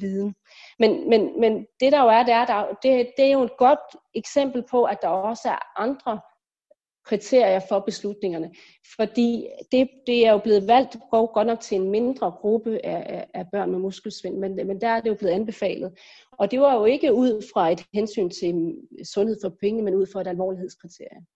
[0.00, 0.34] viden.
[0.78, 3.56] Men, men, men det der jo er, det er, der, det, det er jo et
[3.58, 6.20] godt eksempel på, at der også er andre
[7.04, 8.54] kriterier for beslutningerne.
[8.96, 13.26] Fordi det, det er jo blevet valgt går godt nok til en mindre gruppe af,
[13.34, 15.98] af børn med muskelsvind, men, men der er det jo blevet anbefalet.
[16.32, 20.06] Og det var jo ikke ud fra et hensyn til sundhed for penge, men ud
[20.12, 21.26] fra et alvorlighedskriterie.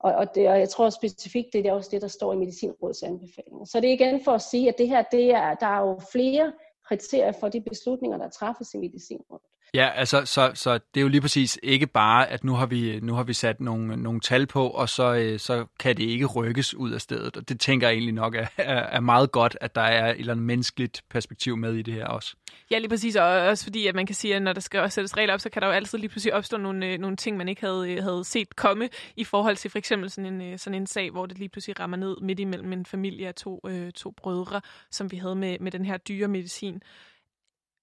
[0.00, 3.02] Og, og, det, og jeg tror specifikt, det er også det, der står i Medicinrådets
[3.02, 3.64] anbefalinger.
[3.64, 6.00] Så det er igen for at sige, at det her, det er, der er jo
[6.12, 6.52] flere
[6.88, 9.46] kriterier for de beslutninger, der træffes i medicinrådet.
[9.74, 13.00] Ja, altså, så, så det er jo lige præcis ikke bare, at nu har vi,
[13.00, 16.26] nu har vi sat nogle, nogle tal på, og så, øh, så kan det ikke
[16.26, 17.36] rykkes ud af stedet.
[17.36, 20.32] Og det tænker jeg egentlig nok er, er, meget godt, at der er et eller
[20.32, 22.36] andet menneskeligt perspektiv med i det her også.
[22.70, 23.16] Ja, lige præcis.
[23.16, 25.50] Og også fordi, at man kan sige, at når der skal sættes regler op, så
[25.50, 28.02] kan der jo altid lige pludselig opstå nogle, øh, nogle ting, man ikke havde, øh,
[28.02, 31.38] havde set komme i forhold til for eksempel sådan en, sådan en sag, hvor det
[31.38, 35.16] lige pludselig rammer ned midt imellem en familie af to, øh, to brødre, som vi
[35.16, 36.82] havde med, med den her dyre medicin.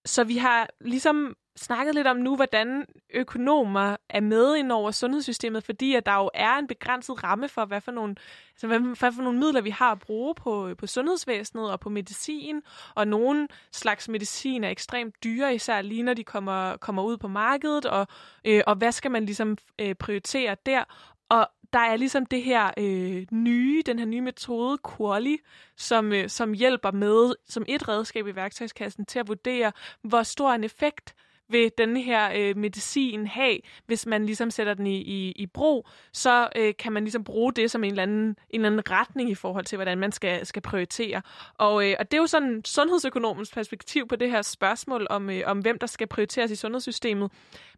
[0.05, 5.63] Så vi har ligesom snakket lidt om nu, hvordan økonomer er med ind over sundhedssystemet,
[5.63, 8.15] fordi at der jo er en begrænset ramme for, hvad for nogle,
[8.51, 11.89] altså hvad, hvad for nogle midler vi har at bruge på, på sundhedsvæsenet og på
[11.89, 12.61] medicin.
[12.95, 17.27] Og nogle slags medicin er ekstremt dyre, især lige når de kommer, kommer ud på
[17.27, 18.07] markedet, og,
[18.45, 20.83] øh, og hvad skal man ligesom øh, prioritere der?
[21.29, 25.37] Og der er ligesom det her øh, nye, den her nye metode, Quali,
[25.77, 30.51] som, øh, som hjælper med, som et redskab i værktøjskassen til at vurdere, hvor stor
[30.51, 31.15] en effekt
[31.49, 35.87] vil den her øh, medicin have, hvis man ligesom sætter den i, i, i brug,
[36.13, 39.29] så øh, kan man ligesom bruge det som en eller, anden, en eller anden retning
[39.29, 41.21] i forhold til, hvordan man skal, skal prioritere.
[41.57, 45.41] Og, øh, og det er jo sådan sundhedsøkonomens perspektiv på det her spørgsmål om, øh,
[45.45, 47.31] om hvem der skal prioriteres i sundhedssystemet.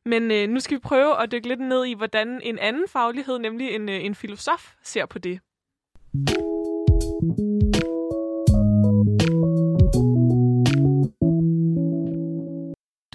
[0.06, 3.40] Men øh, nu skal vi prøve at dykke lidt ned i, hvordan en anden faglighed,
[3.40, 5.40] nemlig en, øh, en filosof, ser på det.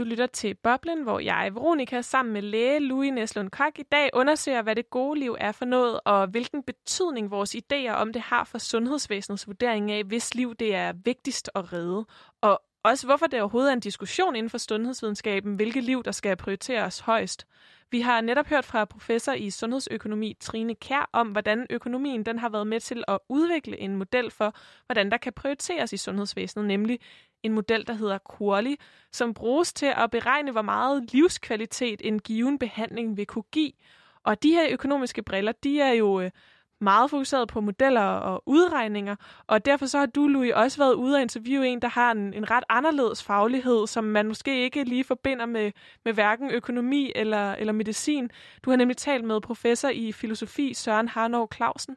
[0.03, 4.11] Du lytter til Boblen, hvor jeg, Veronika, sammen med læge Louis Neslund Kok i dag
[4.13, 8.23] undersøger, hvad det gode liv er for noget, og hvilken betydning vores idéer om det
[8.23, 12.07] har for sundhedsvæsenets vurdering af, hvis liv det er vigtigst at redde.
[12.41, 16.37] Og også hvorfor det overhovedet er en diskussion inden for sundhedsvidenskaben, hvilke liv, der skal
[16.37, 17.47] prioriteres højst.
[17.91, 22.49] Vi har netop hørt fra professor i sundhedsøkonomi Trine Kær om, hvordan økonomien den har
[22.49, 24.55] været med til at udvikle en model for,
[24.87, 26.99] hvordan der kan prioriteres i sundhedsvæsenet, nemlig
[27.43, 28.77] en model, der hedder Quali,
[29.13, 33.73] som bruges til at beregne, hvor meget livskvalitet en given behandling vil kunne give.
[34.25, 36.31] Og de her økonomiske briller, de er jo øh,
[36.83, 39.17] meget fokuseret på modeller og udregninger,
[39.47, 42.35] og derfor så har du, Louis, også været ude og interviewe en, der har en,
[42.35, 45.73] en ret anderledes faglighed, som man måske ikke lige forbinder med,
[46.05, 48.31] med hverken økonomi eller, eller medicin.
[48.65, 51.97] Du har nemlig talt med professor i filosofi Søren Harnov Clausen.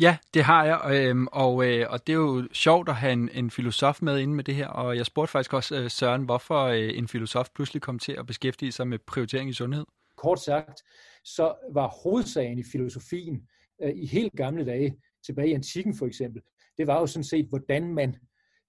[0.00, 3.28] Ja, det har jeg, øhm, og, øh, og det er jo sjovt at have en,
[3.32, 6.64] en filosof med inde med det her, og jeg spurgte faktisk også øh, Søren, hvorfor
[6.64, 9.84] øh, en filosof pludselig kom til at beskæftige sig med prioritering i sundhed.
[10.16, 10.82] Kort sagt,
[11.24, 16.06] så var hovedsagen i filosofien øh, Øh, i helt gamle dage, tilbage i antikken for
[16.06, 16.42] eksempel,
[16.78, 18.16] det var jo sådan set, hvordan man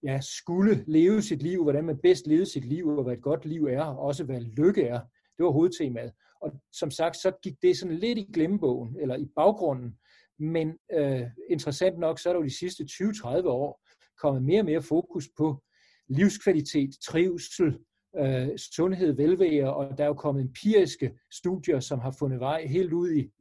[0.03, 3.45] ja, skulle leve sit liv, hvordan man bedst levede sit liv, og hvad et godt
[3.45, 4.99] liv er, og også hvad lykke er.
[5.37, 6.11] Det var hovedtemaet.
[6.41, 9.97] Og som sagt, så gik det sådan lidt i glemmebogen, eller i baggrunden,
[10.39, 13.81] men øh, interessant nok, så er der jo de sidste 20-30 år
[14.17, 15.63] kommet mere og mere fokus på
[16.07, 17.77] livskvalitet, trivsel,
[18.17, 22.93] øh, sundhed, velvære, og der er jo kommet empiriske studier, som har fundet vej helt
[22.93, 23.31] ud i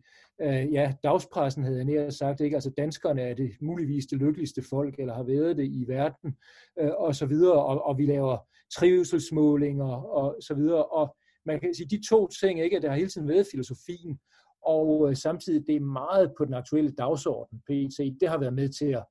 [0.43, 2.57] øh, ja, dagspressen, havde jeg nær sagt, ikke?
[2.57, 6.37] altså danskerne er det muligvis det lykkeligste folk, eller har været det i verden,
[6.81, 8.39] øh, og så videre, og, og vi laver
[8.77, 12.97] trivselsmålinger, og så videre, og man kan sige, de to ting, ikke, at der har
[12.97, 14.19] hele tiden været filosofien,
[14.63, 18.69] og øh, samtidig det er meget på den aktuelle dagsorden, PET, det har været med
[18.69, 19.05] til at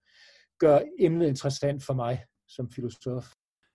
[0.60, 3.34] gøre emnet interessant for mig som filosof.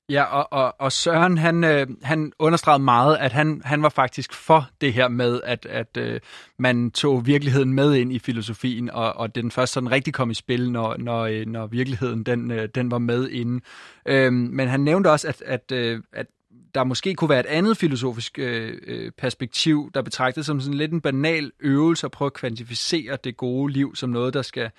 [0.09, 4.33] Ja, og, og, og Søren, han, øh, han understregede meget, at han, han var faktisk
[4.33, 6.21] for det her med, at, at øh,
[6.59, 10.35] man tog virkeligheden med ind i filosofien, og, og den først sådan rigtig kom i
[10.35, 13.65] spil, når, når, øh, når virkeligheden den, øh, den var med inde.
[14.07, 16.27] Øhm, men han nævnte også, at, at, øh, at
[16.75, 20.93] der måske kunne være et andet filosofisk øh, øh perspektiv, der betragtes som sådan lidt
[20.93, 24.71] en banal øvelse at prøve at kvantificere det gode liv som noget, der skal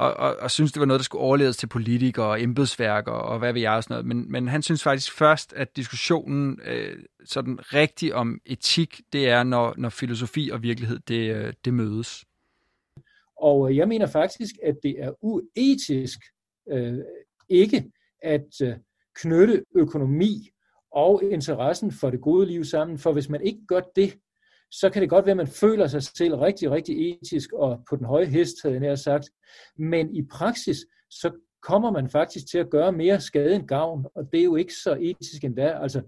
[0.00, 3.22] og, og, og synes, det var noget, der skulle overledes til politikere og embedsværk og,
[3.22, 4.06] og hvad ved jeg og sådan noget.
[4.06, 9.42] Men, men han synes faktisk først, at diskussionen øh, sådan rigtig om etik, det er,
[9.42, 12.24] når, når filosofi og virkelighed, det, øh, det mødes.
[13.36, 16.18] Og øh, jeg mener faktisk, at det er uetisk
[16.70, 16.98] øh,
[17.48, 17.84] ikke
[18.22, 18.74] at øh,
[19.16, 20.48] knytte økonomi
[20.92, 24.18] og interessen for det gode liv sammen, for hvis man ikke gør det,
[24.70, 27.96] så kan det godt være, at man føler sig selv rigtig, rigtig etisk og på
[27.96, 29.30] den høje hest, havde jeg sagt.
[29.78, 30.78] Men i praksis,
[31.10, 31.30] så
[31.62, 34.74] kommer man faktisk til at gøre mere skade end gavn, og det er jo ikke
[34.74, 35.82] så etisk endda.
[35.82, 36.02] Altså,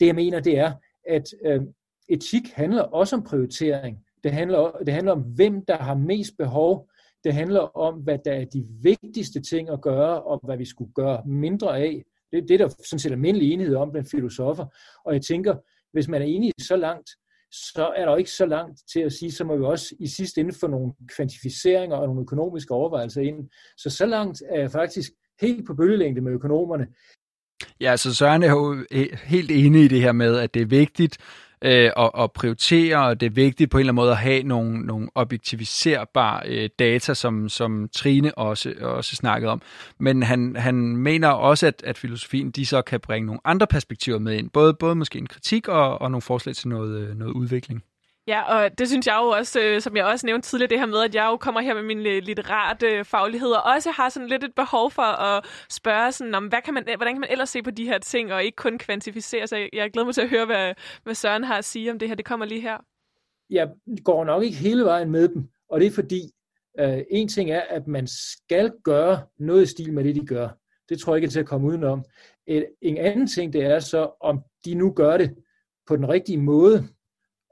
[0.00, 0.72] det jeg mener, det er,
[1.08, 1.60] at øh,
[2.08, 3.98] etik handler også om prioritering.
[4.24, 6.88] Det handler, det handler om, hvem der har mest behov.
[7.24, 10.92] Det handler om, hvad der er de vigtigste ting at gøre, og hvad vi skulle
[10.92, 12.04] gøre mindre af.
[12.32, 14.66] Det, det er der sådan set almindelig enighed om blandt filosofer.
[15.04, 15.54] Og jeg tænker,
[15.92, 17.10] hvis man er enig så langt,
[17.52, 20.06] så er der jo ikke så langt til at sige, så må vi også i
[20.06, 23.48] sidste ende få nogle kvantificeringer og nogle økonomiske overvejelser ind.
[23.76, 26.86] Så så langt er jeg faktisk helt på bølgelængde med økonomerne.
[27.80, 28.84] Ja, så Søren er jo
[29.24, 31.18] helt enig i det her med, at det er vigtigt
[31.62, 34.42] øh, og, og prioritere, og det er vigtigt på en eller anden måde at have
[34.42, 39.62] nogle, nogle objektiviserbare øh, data, som, som Trine også, også snakkede om.
[39.98, 44.18] Men han, han mener også, at, at filosofien de så kan bringe nogle andre perspektiver
[44.18, 47.32] med ind, både, både måske en kritik og, og nogle forslag til noget, øh, noget
[47.32, 47.82] udvikling.
[48.28, 50.86] Ja, og det synes jeg jo også, øh, som jeg også nævnte tidligere, det her
[50.86, 54.08] med, at jeg jo kommer her med min litterate øh, øh faglighed, og også har
[54.08, 57.30] sådan lidt et behov for at spørge, sådan, om, hvad kan man, hvordan kan man
[57.30, 59.46] ellers se på de her ting, og ikke kun kvantificere.
[59.46, 61.98] Så jeg, jeg glæder mig til at høre, hvad, hvad Søren har at sige om
[61.98, 62.14] det her.
[62.14, 62.76] Det kommer lige her.
[63.50, 63.68] Jeg
[64.04, 66.20] går nok ikke hele vejen med dem, og det er fordi,
[66.80, 70.48] øh, en ting er, at man skal gøre noget i stil med det, de gør.
[70.88, 72.04] Det tror jeg ikke er til at komme udenom.
[72.46, 75.34] Et, en anden ting, det er så, om de nu gør det
[75.86, 76.88] på den rigtige måde,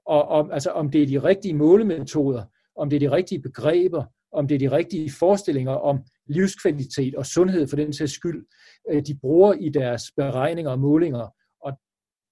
[0.07, 2.43] og om, altså, om det er de rigtige målemetoder,
[2.77, 7.27] om det er de rigtige begreber, om det er de rigtige forestillinger om livskvalitet og
[7.27, 8.47] sundhed for den sags skyld,
[8.91, 11.29] øh, de bruger i deres beregninger og målinger.
[11.61, 11.73] Og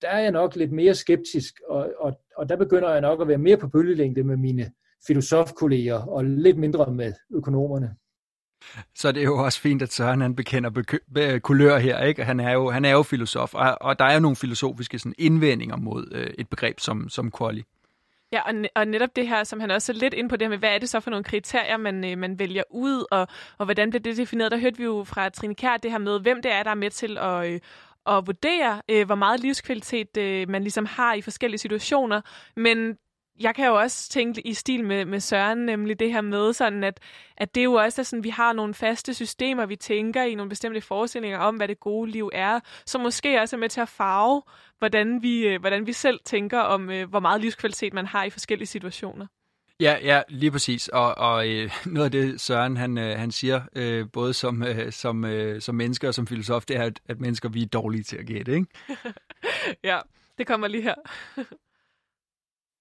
[0.03, 3.29] der er jeg nok lidt mere skeptisk, og, og, og der begynder jeg nok at
[3.29, 4.73] være mere på bølgelængde med mine
[5.07, 7.97] filosofkolleger og lidt mindre med økonomerne.
[8.95, 12.25] Så det er jo også fint, at Søren han bekender kulør her, ikke?
[12.25, 15.15] Han er jo, han er jo filosof, og, og der er jo nogle filosofiske sådan,
[15.19, 17.65] indvendinger mod øh, et begreb som, som quali.
[18.33, 20.51] Ja, og, og netop det her, som han også er lidt ind på det her
[20.51, 23.65] med, hvad er det så for nogle kriterier, man, øh, man vælger ud, og, og
[23.65, 24.53] hvordan bliver det defineret?
[24.53, 26.75] Der hørte vi jo fra Trine Kjær det her med, hvem det er, der er
[26.75, 27.61] med til at, øh,
[28.07, 32.21] at vurdere, øh, hvor meget livskvalitet øh, man ligesom har i forskellige situationer.
[32.57, 32.97] Men
[33.41, 36.85] jeg kan jo også tænke i stil med, med Søren, nemlig det her med, sådan
[36.85, 37.01] at,
[37.37, 40.49] at det jo også er sådan, vi har nogle faste systemer, vi tænker i nogle
[40.49, 43.89] bestemte forestillinger om, hvad det gode liv er, som måske også er med til at
[43.89, 44.43] farve,
[44.79, 48.31] hvordan vi, øh, hvordan vi selv tænker om, øh, hvor meget livskvalitet man har i
[48.31, 49.27] forskellige situationer.
[49.81, 50.89] Ja, ja, lige præcis.
[50.89, 54.93] Og, og øh, noget af det, Søren han, øh, han siger, øh, både som, øh,
[54.93, 58.03] som, øh, som mennesker og som filosof, det er, at, at mennesker vi er dårlige
[58.03, 58.67] til at gætte, ikke?
[59.91, 59.99] ja,
[60.39, 60.95] det kommer lige her.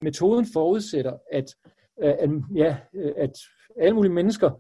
[0.04, 1.56] metoden forudsætter, at,
[2.04, 3.32] øh, at, ja, øh, at
[3.78, 4.52] alle mulige mennesker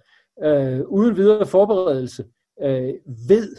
[0.43, 2.25] øh, uden videre forberedelse
[2.61, 2.93] øh,
[3.29, 3.55] ved,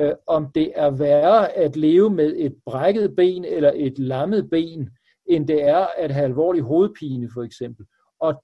[0.00, 4.90] øh, om det er værre at leve med et brækket ben eller et lammet ben,
[5.26, 7.86] end det er at have alvorlig hovedpine for eksempel.
[8.20, 8.42] Og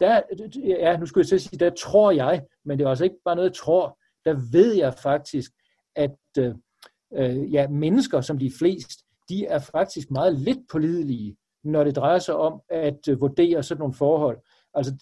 [0.00, 0.20] der,
[0.64, 3.48] ja, nu skulle jeg sige, der tror jeg, men det er også ikke bare noget,
[3.48, 5.52] jeg tror, der ved jeg faktisk,
[5.96, 6.54] at øh,
[7.14, 12.18] øh ja, mennesker som de flest, de er faktisk meget lidt pålidelige når det drejer
[12.18, 14.38] sig om at øh, vurdere sådan nogle forhold.
[14.74, 14.94] Altså,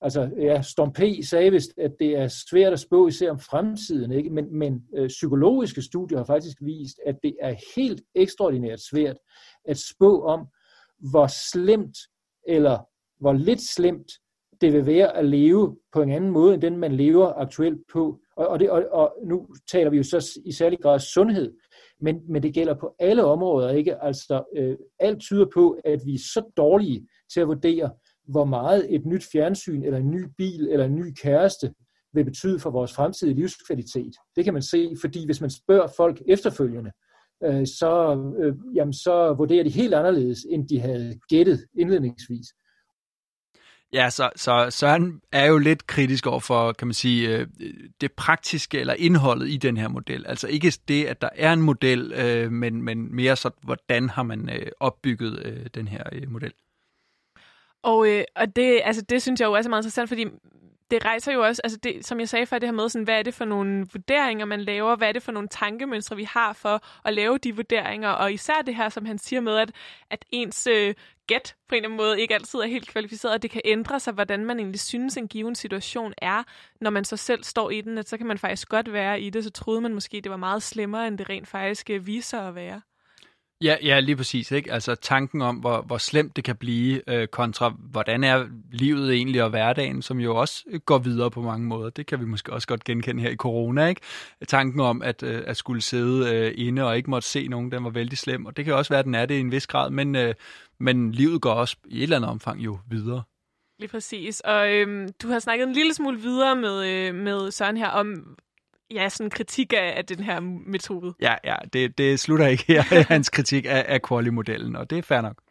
[0.00, 1.00] altså ja, Storm P.
[1.24, 4.30] sagde vist, at det er svært at spå især om fremtiden, ikke?
[4.30, 9.16] men, men øh, psykologiske studier har faktisk vist, at det er helt ekstraordinært svært
[9.64, 10.46] at spå om,
[11.10, 11.98] hvor slemt
[12.46, 12.78] eller
[13.20, 14.12] hvor lidt slemt
[14.60, 18.20] det vil være at leve på en anden måde, end den man lever aktuelt på.
[18.36, 21.54] Og, og, det, og, og nu taler vi jo så i særlig grad sundhed,
[22.00, 24.02] men, men det gælder på alle områder, ikke?
[24.02, 27.90] Altså, øh, alt tyder på, at vi er så dårlige til at vurdere,
[28.28, 31.74] hvor meget et nyt fjernsyn, eller en ny bil, eller en ny kæreste
[32.12, 34.14] vil betyde for vores fremtidige livskvalitet.
[34.36, 36.90] Det kan man se, fordi hvis man spørger folk efterfølgende,
[37.44, 42.46] øh, så, øh, jamen, så vurderer de helt anderledes, end de havde gættet indledningsvis.
[43.92, 47.46] Ja, så, så Søren er jo lidt kritisk over for, kan man sige, øh,
[48.00, 50.26] det praktiske eller indholdet i den her model.
[50.26, 54.22] Altså ikke det, at der er en model, øh, men, men mere så, hvordan har
[54.22, 56.52] man øh, opbygget den her model.
[57.82, 60.26] Og, øh, og det, altså, det synes jeg jo også er meget interessant, fordi
[60.90, 63.18] det rejser jo også, altså det, som jeg sagde før, det her med, sådan, hvad
[63.18, 66.52] er det for nogle vurderinger, man laver, hvad er det for nogle tankemønstre, vi har
[66.52, 69.72] for at lave de vurderinger, og især det her, som han siger med, at,
[70.10, 70.94] at ens øh,
[71.26, 74.00] gæt på en eller anden måde ikke altid er helt kvalificeret, og det kan ændre
[74.00, 76.42] sig, hvordan man egentlig synes, en given situation er,
[76.80, 79.30] når man så selv står i den, at så kan man faktisk godt være i
[79.30, 82.40] det, så troede man måske, det var meget slemmere, end det rent faktisk øh, viser
[82.40, 82.80] at være.
[83.62, 84.50] Ja, ja, lige præcis.
[84.50, 84.72] Ikke?
[84.72, 89.42] Altså tanken om, hvor, hvor slemt det kan blive, øh, kontra hvordan er livet egentlig
[89.42, 91.90] og hverdagen, som jo også øh, går videre på mange måder.
[91.90, 93.86] Det kan vi måske også godt genkende her i corona.
[93.86, 94.00] Ikke?
[94.48, 97.84] Tanken om, at, øh, at skulle sidde øh, inde og ikke måtte se nogen, den
[97.84, 98.46] var vældig slem.
[98.46, 100.34] Og det kan også være, at den er det i en vis grad, men, øh,
[100.80, 103.22] men livet går også i et eller andet omfang jo videre.
[103.78, 104.40] Lige præcis.
[104.40, 108.36] Og øhm, du har snakket en lille smule videre med, øh, med Søren her om,
[108.94, 111.14] ja, sådan kritik af, af den her metode.
[111.20, 112.82] Ja, ja det, det slutter ikke her,
[113.14, 115.42] hans kritik af, af Quali-modellen, og det er fair nok.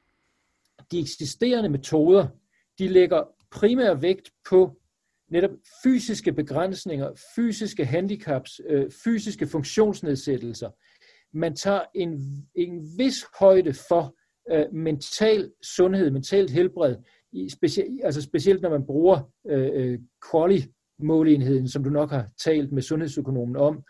[0.92, 2.28] De eksisterende metoder,
[2.80, 4.78] de lægger primær vægt på
[5.32, 5.52] netop
[5.84, 10.70] fysiske begrænsninger, fysiske handicaps, øh, fysiske funktionsnedsættelser.
[11.34, 12.20] Man tager en,
[12.56, 14.16] en vis højde for
[14.52, 16.96] øh, mental sundhed, mentalt helbred,
[17.32, 20.00] i specie, altså specielt når man bruger øh, øh
[20.32, 20.66] quali
[21.00, 23.84] måleenheden, som du nok har talt med sundhedsøkonomen om.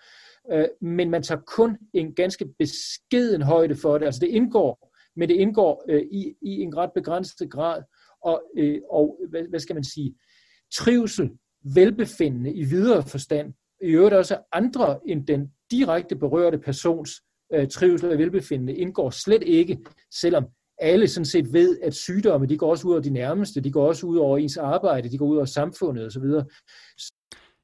[0.53, 4.05] Øh, men man tager kun en ganske beskeden højde for det.
[4.05, 7.83] Altså det indgår, men det indgår øh, i, i en ret begrænset grad.
[8.23, 10.15] Og, øh, og hvad, hvad skal man sige?
[10.75, 11.29] Trivsel,
[11.75, 17.11] velbefindende i videre forstand, i øvrigt også andre end den direkte berørte persons
[17.71, 19.77] trivsel og velbefindende indgår slet ikke,
[20.21, 20.45] selvom
[20.79, 23.87] alle sådan set ved, at sygdomme, de går også ud over de nærmeste, de går
[23.87, 26.23] også ud over ens arbejde, de går ud over samfundet osv.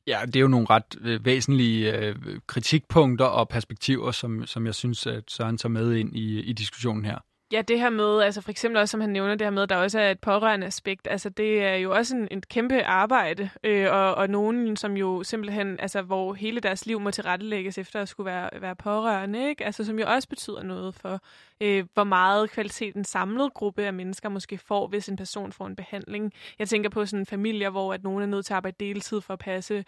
[0.08, 2.16] Ja, det er jo nogle ret øh, væsentlige øh,
[2.48, 7.06] kritikpunkter og perspektiver, som, som jeg synes, at Søren tager med ind i, i diskussionen
[7.06, 7.18] her.
[7.54, 9.76] Ja, det her med, altså for eksempel også, som han nævner, det her med, der
[9.76, 13.92] også er et pårørende aspekt, altså det er jo også en, en kæmpe arbejde, øh,
[13.92, 18.10] og, og nogen, som jo simpelthen, altså hvor hele deres liv må tilrettelægges efter at
[18.10, 19.66] skulle være, være pårørende, ikke?
[19.66, 21.20] Altså som jo også betyder noget for,
[21.62, 25.68] øh, hvor meget kvalitet en samlet gruppe af mennesker måske får, hvis en person får
[25.68, 26.34] en behandling.
[26.60, 29.34] Jeg tænker på sådan familier, hvor at nogen er nødt til at arbejde deltid for
[29.34, 29.86] at passe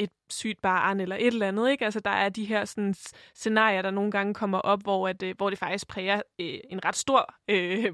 [0.00, 1.70] et sygt barn eller et eller andet.
[1.70, 1.84] Ikke?
[1.84, 2.94] Altså, der er de her sådan,
[3.34, 6.84] scenarier, der nogle gange kommer op, hvor, at, øh, hvor det faktisk præger øh, en
[6.84, 7.92] ret stor øh,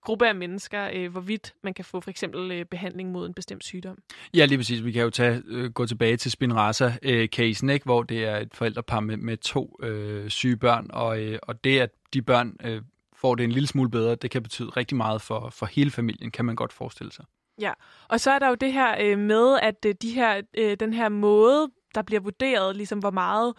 [0.00, 3.64] gruppe af mennesker, øh, hvorvidt man kan få for eksempel øh, behandling mod en bestemt
[3.64, 3.98] sygdom.
[4.34, 4.84] Ja, lige præcis.
[4.84, 7.84] Vi kan jo tage, øh, gå tilbage til Spinraza-casen, ikke?
[7.84, 11.80] hvor det er et forældrepar med, med to øh, syge børn, og, øh, og det,
[11.80, 12.82] at de børn øh,
[13.16, 16.30] får det en lille smule bedre, det kan betyde rigtig meget for, for hele familien,
[16.30, 17.24] kan man godt forestille sig.
[17.60, 17.72] Ja,
[18.08, 20.92] og så er der jo det her øh, med, at øh, de her, øh, den
[20.92, 23.54] her måde, der bliver vurderet, ligesom hvor meget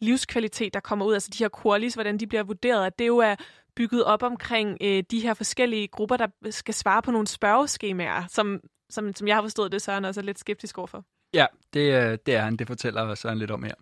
[0.00, 3.18] livskvalitet, der kommer ud, altså de her qualis, hvordan de bliver vurderet, at det jo
[3.18, 3.34] er
[3.76, 8.60] bygget op omkring øh, de her forskellige grupper, der skal svare på nogle spørgeskemaer, som,
[8.90, 11.04] som, som jeg har forstået det, Søren også er lidt skeptisk overfor.
[11.34, 12.56] Ja, det, det er han.
[12.56, 13.74] Det fortæller Søren lidt om her.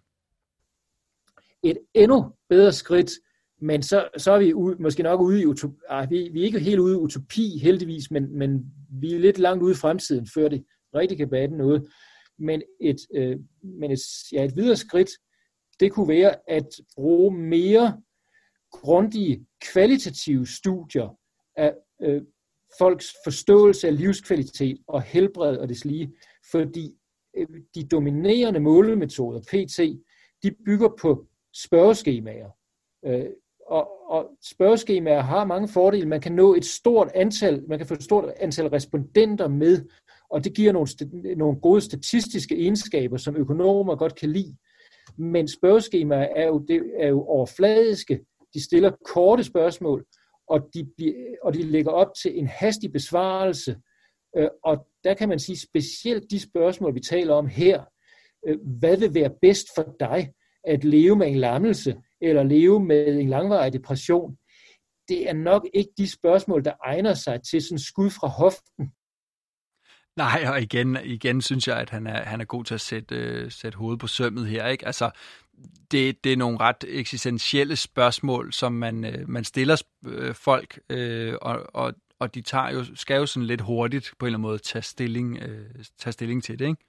[1.62, 3.11] Et endnu bedre skridt
[3.61, 5.76] men så, så er vi u, måske nok ude i utopi.
[5.88, 9.38] Ah, vi, vi er ikke helt ude i utopi, heldigvis, men, men vi er lidt
[9.38, 11.88] langt ude i fremtiden, før det rigtig kan bade noget.
[12.38, 13.98] Men et, øh, men et,
[14.32, 15.11] ja, et videre skridt,
[15.80, 18.02] det kunne være at bruge mere
[18.72, 21.18] grundige kvalitative studier
[21.56, 22.22] af øh,
[22.78, 26.14] folks forståelse af livskvalitet og helbred og deslige,
[26.50, 26.94] fordi
[27.36, 29.78] øh, de dominerende målemetoder, PT,
[30.42, 32.50] de bygger på spørgeskemaer.
[33.04, 33.26] Øh,
[33.71, 36.09] og, og spørgeskemaer har mange fordele.
[36.09, 39.85] Man kan nå et stort antal, man kan få et stort antal respondenter med,
[40.31, 40.89] og det giver nogle,
[41.37, 44.57] nogle gode statistiske egenskaber, som økonomer godt kan lide.
[45.19, 48.21] Men spørgeskemaer er jo, det er jo overfladiske.
[48.55, 50.05] De stiller korte spørgsmål,
[50.49, 50.87] og de,
[51.43, 53.77] og de lægger op til en hastig besvarelse.
[54.37, 57.85] Øh, og der kan man sige specielt de spørgsmål, vi taler om her.
[58.47, 60.33] Øh, hvad vil være bedst for dig?
[60.64, 64.37] At leve med en lammelse, eller leve med en langvarig depression,
[65.09, 68.93] det er nok ikke de spørgsmål, der egner sig til sådan skud fra hoften.
[70.16, 73.14] Nej, og igen, igen synes jeg, at han er, han er god til at sætte,
[73.14, 74.66] øh, sætte hovedet på sømmet her.
[74.66, 74.87] Ikke?
[74.87, 75.11] Altså,
[75.91, 81.35] det, det er nogle ret eksistentielle spørgsmål, som man, øh, man stiller øh, folk, øh,
[81.43, 84.49] og, og, og de tager jo, skal jo sådan lidt hurtigt på en eller anden
[84.49, 86.69] måde tage stilling, øh, tage stilling til det.
[86.69, 86.85] Ikke?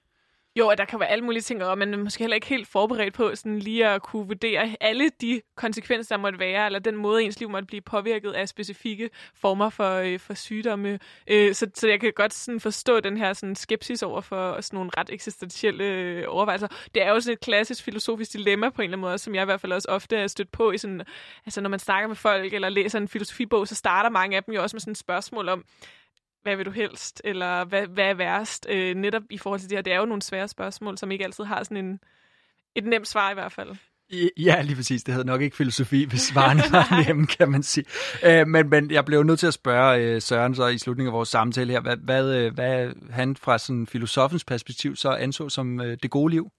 [0.56, 2.68] Jo, at der kan være alle mulige ting, og man er måske heller ikke helt
[2.68, 6.96] forberedt på sådan lige at kunne vurdere alle de konsekvenser, der måtte være, eller den
[6.96, 10.98] måde, ens liv måtte blive påvirket af specifikke former for, øh, for sygdomme.
[11.26, 14.76] Øh, så, så jeg kan godt sådan forstå den her sådan skepsis over for sådan
[14.76, 16.68] nogle ret eksistentielle øh, overvejelser.
[16.94, 19.42] Det er jo sådan et klassisk filosofisk dilemma på en eller anden måde, som jeg
[19.42, 21.02] i hvert fald også ofte er stødt på, i sådan,
[21.46, 24.54] altså når man snakker med folk eller læser en filosofibog, så starter mange af dem
[24.54, 25.64] jo også med sådan et spørgsmål om,
[26.42, 29.76] hvad vil du helst, eller hvad, hvad er værst, øh, netop i forhold til det
[29.76, 29.82] her.
[29.82, 32.00] Det er jo nogle svære spørgsmål, som ikke altid har sådan en,
[32.74, 33.76] et nemt svar i hvert fald.
[34.36, 35.02] Ja, lige præcis.
[35.02, 37.84] Det hedder nok ikke filosofi, hvis svarene var nemme, kan man sige.
[38.26, 41.16] Øh, men, men jeg blev nødt til at spørge øh, Søren så i slutningen af
[41.16, 45.80] vores samtale her, hvad, hvad, øh, hvad han fra sådan filosofens perspektiv så anså som
[45.80, 46.50] øh, det gode liv?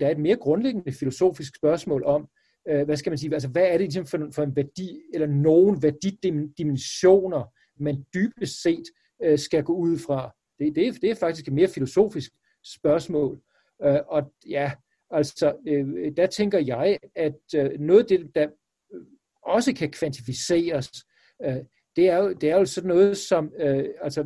[0.00, 2.28] Der er et mere grundlæggende filosofisk spørgsmål om,
[2.70, 5.26] øh, hvad skal man sige, altså hvad er det ligesom for, for en værdi, eller
[5.26, 7.44] nogen værdidimensioner,
[7.80, 8.84] man dybest set
[9.22, 10.34] øh, skal gå ud fra.
[10.58, 12.30] Det, det, det er faktisk et mere filosofisk
[12.64, 13.40] spørgsmål.
[13.84, 14.72] Øh, og ja,
[15.10, 18.48] altså, øh, der tænker jeg, at øh, noget af det, der
[19.42, 20.90] også kan kvantificeres,
[21.44, 21.56] øh,
[21.96, 24.22] det, er jo, det er jo sådan noget som, øh, altså,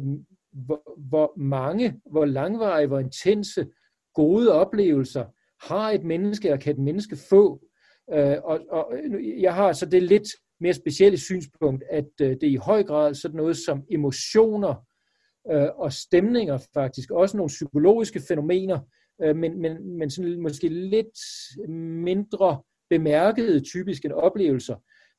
[0.52, 3.66] hvor, hvor mange, hvor langvarige, hvor intense,
[4.14, 5.24] gode oplevelser
[5.62, 7.60] har et menneske, eller kan et menneske få.
[8.12, 10.28] Øh, og, og øh, jeg har så det lidt
[10.60, 14.74] mere specielle synspunkt, at øh, det er i høj grad sådan noget som emotioner
[15.52, 18.78] øh, og stemninger faktisk, også nogle psykologiske fænomener,
[19.22, 21.18] øh, men, men, men sådan måske lidt
[22.04, 24.76] mindre bemærkede typisk end oplevelser,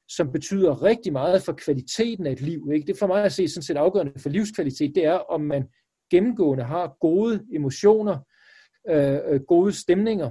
[0.07, 2.69] som betyder rigtig meget for kvaliteten af et liv.
[2.73, 2.87] Ikke?
[2.87, 5.67] Det er for mig at se sådan set afgørende for livskvalitet, det er, om man
[6.11, 8.17] gennemgående har gode emotioner,
[8.89, 10.29] øh, øh gode stemninger,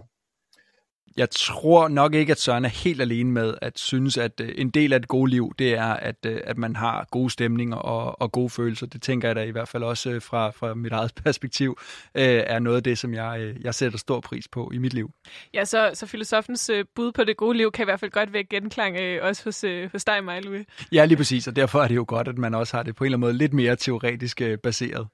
[1.18, 4.70] jeg tror nok ikke, at Søren er helt alene med at synes, at øh, en
[4.70, 8.22] del af et gode liv, det er, at, øh, at man har gode stemninger og,
[8.22, 8.86] og gode følelser.
[8.86, 11.78] Det tænker jeg da i hvert fald også øh, fra, fra mit eget perspektiv,
[12.14, 15.10] er noget af det, som jeg, jeg sætter stor pris på i mit liv.
[15.54, 18.56] Ja, så, så filosofens bud på det gode liv kan i hvert fald godt vække
[18.56, 20.66] genklang også hos, hos dig, mig, Louis.
[20.92, 23.04] Ja, lige præcis, og derfor er det jo godt, at man også har det på
[23.04, 25.06] en eller anden måde lidt mere teoretisk baseret.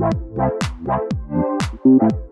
[0.00, 2.27] Thank you.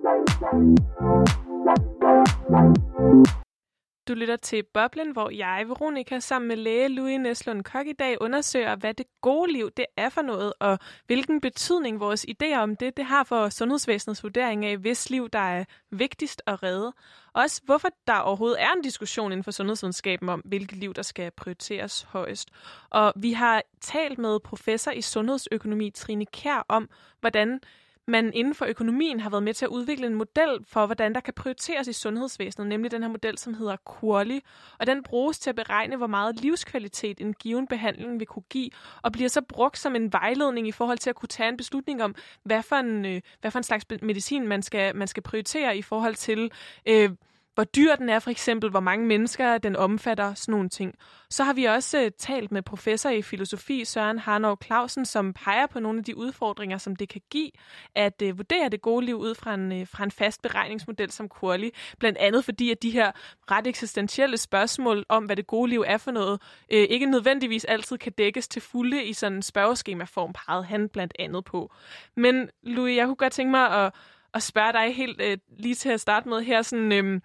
[4.09, 8.17] Du lytter til Boblen, hvor jeg, Veronika, sammen med læge Louis Neslund Kok i dag
[8.21, 12.77] undersøger, hvad det gode liv det er for noget, og hvilken betydning vores idéer om
[12.77, 16.93] det, det har for sundhedsvæsenets vurdering af, hvis liv der er vigtigst at redde.
[17.33, 21.31] Også hvorfor der overhovedet er en diskussion inden for sundhedsvidenskaben om, hvilket liv der skal
[21.31, 22.51] prioriteres højest.
[22.91, 26.89] Og vi har talt med professor i sundhedsøkonomi Trine Kær om,
[27.21, 27.61] hvordan
[28.07, 31.21] man inden for økonomien har været med til at udvikle en model for, hvordan der
[31.21, 34.41] kan prioriteres i sundhedsvæsenet, nemlig den her model, som hedder QALY,
[34.79, 38.71] og den bruges til at beregne, hvor meget livskvalitet en given behandling vil kunne give,
[39.03, 42.03] og bliver så brugt som en vejledning i forhold til at kunne tage en beslutning
[42.03, 45.77] om, hvad for en, øh, hvad for en slags medicin man skal, man skal prioritere
[45.77, 46.51] i forhold til
[46.89, 47.11] øh,
[47.57, 50.95] hvor dyr den er for eksempel, hvor mange mennesker den omfatter, sådan nogle ting.
[51.31, 55.67] Så har vi også øh, talt med professor i filosofi Søren Harnov Clausen, som peger
[55.67, 57.51] på nogle af de udfordringer, som det kan give
[57.95, 61.29] at øh, vurdere det gode liv ud fra en, øh, fra en fast beregningsmodel som
[61.29, 61.71] Kurli.
[61.99, 63.13] Blandt andet fordi, at de her
[63.51, 68.13] ret eksistentielle spørgsmål om, hvad det gode liv er for noget, ikke nødvendigvis altid kan
[68.13, 71.73] dækkes til fulde i sådan en spørgeskemaform, pegede han blandt andet på.
[72.17, 73.93] Men Louis, jeg kunne godt tænke mig at,
[74.35, 76.93] at spørge dig helt øh, lige til at starte med her, sådan...
[76.93, 77.21] Øh,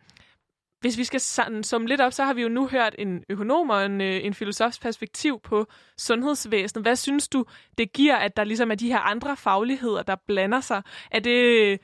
[0.82, 3.70] hvis vi skal sådan, summe lidt op, så har vi jo nu hørt en økonom
[3.70, 5.66] og en, øh, en filosofs perspektiv på
[5.98, 6.86] sundhedsvæsenet.
[6.86, 7.46] Hvad synes du,
[7.78, 10.82] det giver, at der ligesom er de her andre fagligheder, der blander sig?
[11.12, 11.80] Er det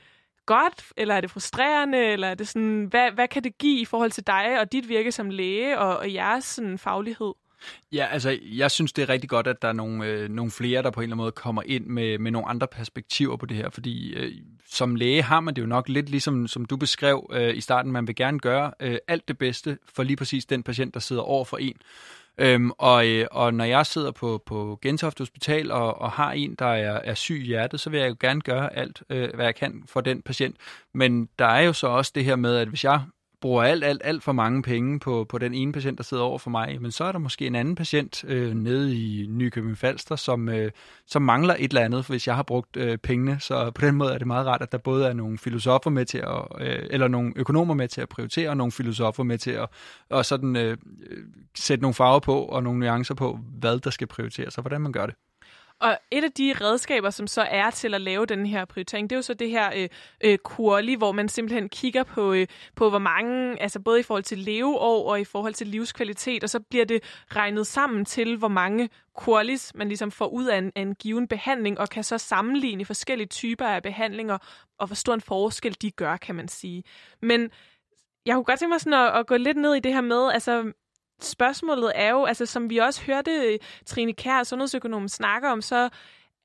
[0.46, 3.84] godt, eller er det frustrerende, eller er det sådan, hvad, hvad kan det give i
[3.84, 7.32] forhold til dig og dit virke som læge og, og jeres sådan, faglighed?
[7.92, 10.82] Ja, altså, jeg synes, det er rigtig godt, at der er nogle, øh, nogle flere,
[10.82, 13.56] der på en eller anden måde kommer ind med, med nogle andre perspektiver på det
[13.56, 14.32] her, fordi øh,
[14.70, 17.92] som læge har man det jo nok lidt ligesom, som du beskrev øh, i starten,
[17.92, 21.22] man vil gerne gøre øh, alt det bedste for lige præcis den patient, der sidder
[21.22, 21.76] over for en.
[22.40, 26.54] Øhm, og, øh, og når jeg sidder på, på Gentofte Hospital og, og har en,
[26.54, 29.44] der er, er syg i hjertet, så vil jeg jo gerne gøre alt, øh, hvad
[29.44, 30.56] jeg kan for den patient.
[30.94, 33.00] Men der er jo så også det her med, at hvis jeg
[33.40, 36.38] bruger alt, alt, alt for mange penge på, på den ene patient, der sidder over
[36.38, 40.16] for mig, men så er der måske en anden patient øh, nede i Nykøbing Falster,
[40.16, 40.70] som, øh,
[41.06, 43.40] som mangler et eller andet, hvis jeg har brugt øh, pengene.
[43.40, 46.04] Så på den måde er det meget rart, at der både er nogle filosofer med
[46.04, 49.50] til at, øh, eller nogle økonomer med til at prioritere, og nogle filosofer med til
[49.50, 49.68] at
[50.10, 50.76] og sådan, øh,
[51.10, 51.24] øh,
[51.54, 54.92] sætte nogle farver på og nogle nuancer på, hvad der skal prioriteres og hvordan man
[54.92, 55.14] gør det.
[55.80, 59.16] Og et af de redskaber, som så er til at lave den her prioritering, det
[59.16, 59.88] er jo så det her øh,
[60.24, 64.24] øh, QALY, hvor man simpelthen kigger på, øh, på hvor mange, altså både i forhold
[64.24, 67.02] til leveår og i forhold til livskvalitet, og så bliver det
[67.36, 71.28] regnet sammen til, hvor mange kurlis man ligesom får ud af en, af en given
[71.28, 74.38] behandling, og kan så sammenligne forskellige typer af behandlinger,
[74.78, 76.84] og hvor stor en forskel de gør, kan man sige.
[77.22, 77.50] Men
[78.26, 80.30] jeg kunne godt tænke mig sådan at, at gå lidt ned i det her med,
[80.32, 80.72] altså
[81.20, 85.88] spørgsmålet er jo, altså som vi også hørte Trine Kær, sundhedsøkonomen, snakke om, så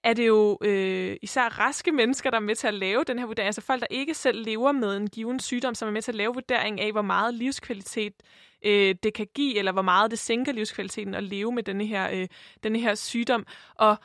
[0.04, 3.26] er det jo øh, især raske mennesker, der er med til at lave den her
[3.26, 3.46] vurdering.
[3.48, 6.16] Altså folk, der ikke selv lever med en given sygdom, som er med til at
[6.16, 8.14] lave vurdering af, hvor meget livskvalitet
[8.66, 12.10] øh, det kan give, eller hvor meget det sænker livskvaliteten at leve med denne her,
[12.14, 12.28] øh,
[12.64, 13.46] denne her sygdom.
[13.76, 13.98] Og,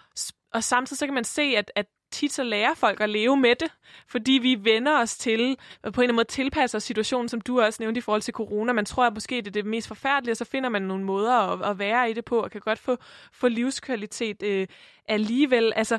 [0.54, 3.54] og samtidig så kan man se, at, at tit så lærer folk at leve med
[3.54, 3.72] det,
[4.06, 7.60] fordi vi vender os til, og på en eller anden måde tilpasser situationen, som du
[7.60, 8.72] også nævnte i forhold til corona.
[8.72, 11.32] Man tror, at måske det er det mest forfærdelige, og så finder man nogle måder
[11.32, 12.96] at, at være i det på, og kan godt få,
[13.32, 14.66] få livskvalitet øh,
[15.08, 15.72] alligevel.
[15.76, 15.98] Altså,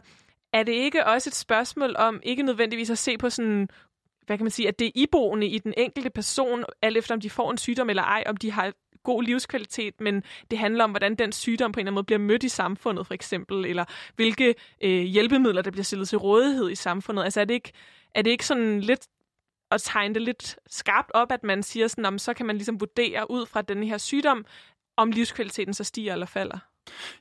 [0.54, 3.70] er det ikke også et spørgsmål om, ikke nødvendigvis at se på sådan
[4.26, 7.22] hvad kan man sige, at det er iboende i den enkelte person, alt efter om
[7.22, 8.74] de får en sygdom eller ej, om de har
[9.10, 12.20] god livskvalitet, men det handler om, hvordan den sygdom på en eller anden måde bliver
[12.20, 13.86] mødt i samfundet, for eksempel, eller
[14.16, 17.24] hvilke øh, hjælpemidler, der bliver stillet til rådighed i samfundet.
[17.24, 17.72] Altså er det ikke,
[18.16, 19.08] er det ikke sådan lidt
[19.72, 22.80] at tegne det lidt skarpt op, at man siger sådan, om så kan man ligesom
[22.80, 24.46] vurdere ud fra den her sygdom,
[24.98, 26.69] om livskvaliteten så stiger eller falder?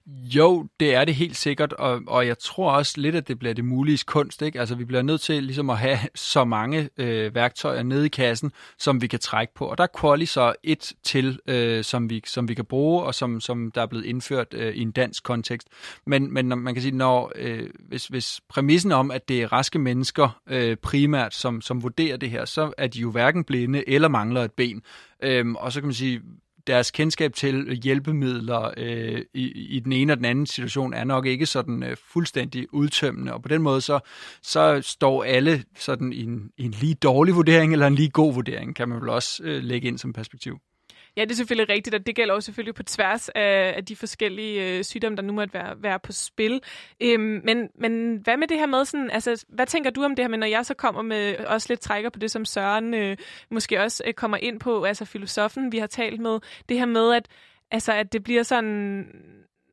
[0.06, 3.54] Jo, det er det helt sikkert, og, og jeg tror også lidt, at det bliver
[3.54, 4.42] det mulige kunst.
[4.42, 4.60] Ikke?
[4.60, 8.52] Altså, vi bliver nødt til ligesom at have så mange øh, værktøjer nede i kassen,
[8.78, 9.66] som vi kan trække på.
[9.66, 13.14] Og der er Quali så et til, øh, som, vi, som vi kan bruge, og
[13.14, 15.68] som, som der er blevet indført øh, i en dansk kontekst.
[16.06, 19.78] Men, men man kan sige, når øh, hvis, hvis præmissen om, at det er raske
[19.78, 24.08] mennesker øh, primært, som, som vurderer det her, så er de jo hverken blinde eller
[24.08, 24.82] mangler et ben.
[25.22, 26.20] Øhm, og så kan man sige,
[26.68, 31.26] deres kendskab til hjælpemidler øh, i, i den ene og den anden situation er nok
[31.26, 34.00] ikke sådan øh, fuldstændig udtømmende, og på den måde så,
[34.42, 38.34] så står alle sådan i en, i en lige dårlig vurdering eller en lige god
[38.34, 40.58] vurdering, kan man vel også øh, lægge ind som perspektiv.
[41.18, 43.96] Ja, det er selvfølgelig rigtigt, og det gælder også selvfølgelig på tværs af, af de
[43.96, 46.62] forskellige øh, sygdomme, der nu måtte være, være på spil.
[47.00, 50.22] Øhm, men, men hvad med det her med, sådan, altså, hvad tænker du om det
[50.22, 53.16] her med, når jeg så kommer med også lidt trækker på det, som Søren øh,
[53.50, 56.38] måske også øh, kommer ind på, altså filosofen, vi har talt med,
[56.68, 57.28] det her med, at,
[57.70, 59.06] altså, at det bliver sådan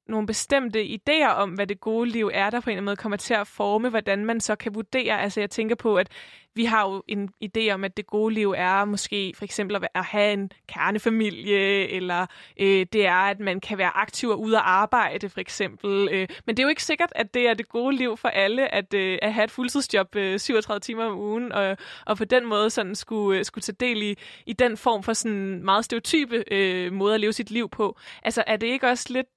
[0.07, 2.95] nogle bestemte idéer om, hvad det gode liv er, der på en eller anden måde
[2.95, 5.21] kommer til at forme, hvordan man så kan vurdere.
[5.21, 6.09] Altså jeg tænker på, at
[6.55, 10.05] vi har jo en idé om, at det gode liv er måske for eksempel at
[10.05, 12.25] have en kernefamilie, eller
[12.59, 16.09] øh, det er, at man kan være aktiv og ude at arbejde for eksempel.
[16.11, 18.73] Øh, men det er jo ikke sikkert, at det er det gode liv for alle,
[18.73, 22.45] at, øh, at have et fuldtidsjob øh, 37 timer om ugen, og, og på den
[22.45, 26.43] måde sådan skulle, øh, skulle tage del i, i den form for sådan meget stereotype
[26.51, 27.97] øh, måde at leve sit liv på.
[28.23, 29.27] Altså er det ikke også lidt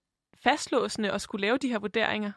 [0.43, 2.33] fastlåsende at skulle lave de her vurderinger?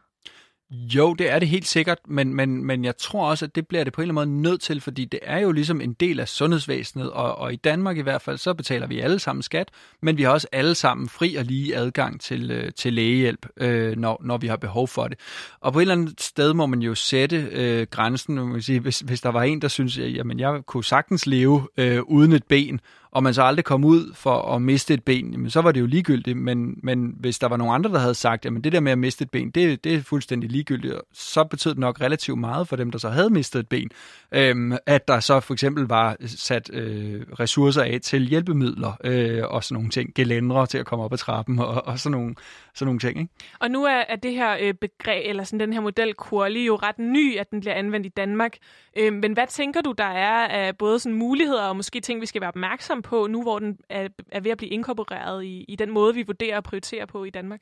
[0.73, 3.83] Jo, det er det helt sikkert, men, men, men jeg tror også, at det bliver
[3.83, 6.19] det på en eller anden måde nødt til, fordi det er jo ligesom en del
[6.19, 9.69] af sundhedsvæsenet, og, og i Danmark i hvert fald, så betaler vi alle sammen skat,
[10.01, 13.97] men vi har også alle sammen fri og lige adgang til, øh, til lægehjælp, øh,
[13.97, 15.19] når, når vi har behov for det.
[15.59, 18.99] Og på et eller andet sted må man jo sætte øh, grænsen, man sige, hvis,
[18.99, 22.43] hvis der var en, der synes, at jamen, jeg kunne sagtens leve øh, uden et
[22.43, 22.79] ben,
[23.11, 25.79] og man så aldrig kom ud for at miste et ben, jamen, så var det
[25.79, 26.37] jo ligegyldigt.
[26.37, 28.97] Men, men hvis der var nogen andre, der havde sagt, at det der med at
[28.97, 32.75] miste et ben, det, det er fuldstændig ligegyldigt, så betød det nok relativt meget for
[32.75, 33.89] dem, der så havde mistet et ben,
[34.31, 39.63] øhm, at der så for eksempel var sat øh, ressourcer af til hjælpemidler øh, og
[39.63, 42.35] sådan nogle ting, gelændre til at komme op ad trappen og, og sådan, nogle,
[42.73, 43.19] sådan nogle ting.
[43.19, 43.33] Ikke?
[43.59, 46.75] Og nu er, er det her øh, begreb, eller sådan den her model Kurli jo
[46.75, 48.57] ret ny, at den bliver anvendt i Danmark.
[48.97, 52.25] Øh, men hvad tænker du, der er af både sådan muligheder og måske ting, vi
[52.25, 55.75] skal være opmærksom på, nu hvor den er, er ved at blive inkorporeret i, i
[55.75, 57.61] den måde, vi vurderer og prioriterer på i Danmark?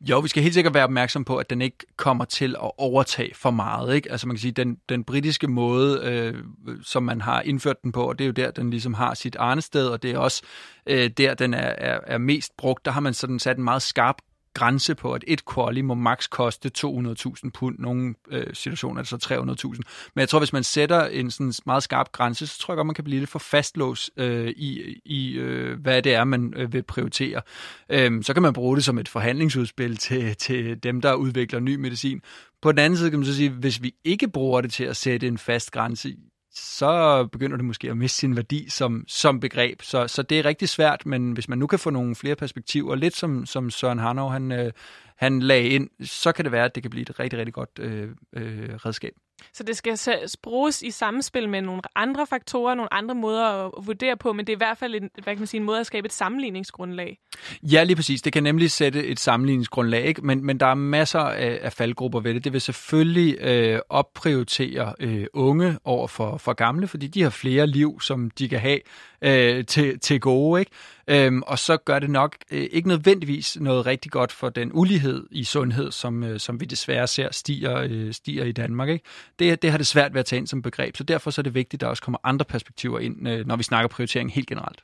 [0.00, 3.34] Jo, vi skal helt sikkert være opmærksom på, at den ikke kommer til at overtage
[3.34, 3.94] for meget.
[3.94, 4.12] Ikke?
[4.12, 6.34] Altså man kan sige, den, den britiske måde, øh,
[6.82, 9.36] som man har indført den på, og det er jo der, den ligesom har sit
[9.36, 10.42] arnested, og det er også
[10.86, 12.84] øh, der, den er, er, er mest brugt.
[12.84, 14.16] Der har man sådan sat en meget skarp
[14.58, 17.78] grænse på, at et quali må maks koste 200.000 pund.
[17.78, 19.68] Nogle øh, situationer er det så 300.000.
[20.14, 22.86] Men jeg tror, hvis man sætter en sådan meget skarp grænse, så tror jeg godt,
[22.86, 26.72] man kan blive lidt for fastlåst øh, i, i øh, hvad det er, man øh,
[26.72, 27.42] vil prioritere.
[27.88, 31.76] Øh, så kan man bruge det som et forhandlingsudspil til, til dem, der udvikler ny
[31.76, 32.20] medicin.
[32.62, 34.96] På den anden side kan man så sige, hvis vi ikke bruger det til at
[34.96, 36.16] sætte en fast grænse,
[36.58, 39.82] så begynder det måske at miste sin værdi som, som begreb.
[39.82, 42.94] Så, så det er rigtig svært, men hvis man nu kan få nogle flere perspektiver,
[42.94, 44.72] lidt som, som Søren Hanov, han, øh,
[45.16, 47.78] han lagde ind, så kan det være, at det kan blive et rigtig, rigtig godt
[47.78, 49.12] øh, øh, redskab.
[49.52, 49.98] Så det skal
[50.42, 54.52] bruges i samspil med nogle andre faktorer, nogle andre måder at vurdere på, men det
[54.52, 57.18] er i hvert fald en, hvad kan man sige, en måde at skabe et sammenligningsgrundlag.
[57.62, 58.22] Ja, lige præcis.
[58.22, 60.26] Det kan nemlig sætte et sammenligningsgrundlag, ikke?
[60.26, 62.44] Men, men der er masser af, af faldgrupper ved det.
[62.44, 67.66] Det vil selvfølgelig øh, opprioritere øh, unge over for, for gamle, fordi de har flere
[67.66, 68.80] liv, som de kan have
[69.22, 70.60] øh, til, til gode.
[70.60, 70.70] Ikke?
[71.08, 75.26] Øhm, og så gør det nok øh, ikke nødvendigvis noget rigtig godt for den ulighed
[75.30, 78.88] i sundhed, som, øh, som vi desværre ser stiger, øh, stiger i Danmark.
[78.88, 79.04] Ikke?
[79.38, 81.42] Det, det har det svært ved at tage ind som begreb, så derfor så er
[81.42, 84.48] det vigtigt, at der også kommer andre perspektiver ind, øh, når vi snakker prioritering helt
[84.48, 84.80] generelt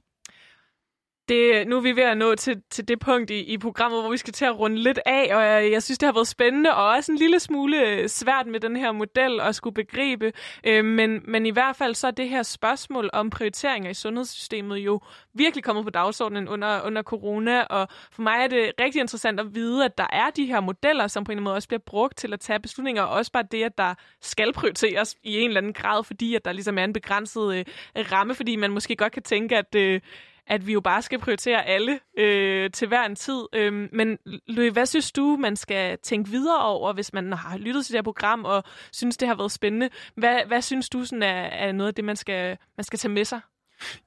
[1.29, 4.11] det, nu er vi ved at nå til, til det punkt i, i programmet, hvor
[4.11, 6.75] vi skal til at runde lidt af, og jeg, jeg synes, det har været spændende
[6.75, 10.33] og også en lille smule øh, svært med den her model at skulle begribe.
[10.65, 14.77] Øh, men, men i hvert fald så er det her spørgsmål om prioriteringer i sundhedssystemet
[14.77, 15.01] jo
[15.35, 19.55] virkelig kommet på dagsordenen under, under corona, og for mig er det rigtig interessant at
[19.55, 21.83] vide, at der er de her modeller, som på en eller anden måde også bliver
[21.87, 25.49] brugt til at tage beslutninger, og også bare det, at der skal prioriteres i en
[25.49, 27.65] eller anden grad, fordi at der ligesom er en begrænset øh,
[28.13, 29.75] ramme, fordi man måske godt kan tænke, at...
[29.75, 30.01] Øh,
[30.47, 33.43] at vi jo bare skal prioritere alle øh, til hver en tid.
[33.53, 37.87] Øh, men Louis, hvad synes du, man skal tænke videre over, hvis man har lyttet
[37.87, 39.89] til det her program og synes, det har været spændende?
[40.17, 43.13] Hvad, hvad synes du sådan er, er noget af det, man skal, man skal tage
[43.13, 43.41] med sig?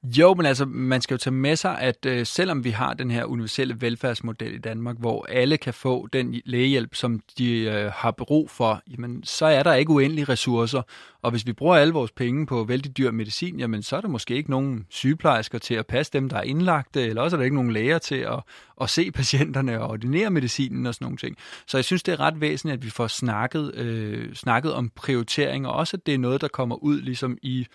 [0.02, 3.10] Jo, men altså, man skal jo tage med sig, at øh, selvom vi har den
[3.10, 8.10] her universelle velfærdsmodel i Danmark, hvor alle kan få den lægehjælp, som de øh, har
[8.10, 10.82] brug for, jamen, så er der ikke uendelige ressourcer.
[11.22, 14.08] Og hvis vi bruger alle vores penge på vældig dyr medicin, jamen, så er der
[14.08, 17.38] måske ikke nogen sygeplejersker til at passe dem, der er indlagte, øh, eller også er
[17.38, 18.40] der ikke nogen læger til at,
[18.80, 21.36] at se patienterne og ordinere medicinen og sådan nogle ting.
[21.66, 25.66] Så jeg synes, det er ret væsentligt, at vi får snakket, øh, snakket om prioritering,
[25.66, 27.66] og også at det er noget, der kommer ud ligesom i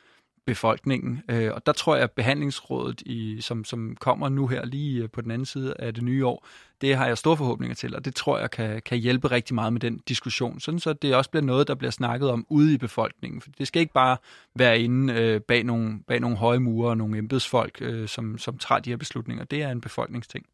[0.45, 1.21] befolkningen.
[1.29, 5.09] Øh, og der tror jeg, at behandlingsrådet, i, som, som kommer nu her lige øh,
[5.09, 6.47] på den anden side af det nye år,
[6.81, 9.73] det har jeg store forhåbninger til, og det tror jeg kan, kan hjælpe rigtig meget
[9.73, 12.77] med den diskussion, sådan så det også bliver noget, der bliver snakket om ude i
[12.77, 13.41] befolkningen.
[13.41, 14.17] For det skal ikke bare
[14.55, 18.57] være inde øh, bag, nogle, bag nogle høje mure og nogle embedsfolk, øh, som, som
[18.57, 19.43] tager de her beslutninger.
[19.45, 20.45] Det er en befolkningsting.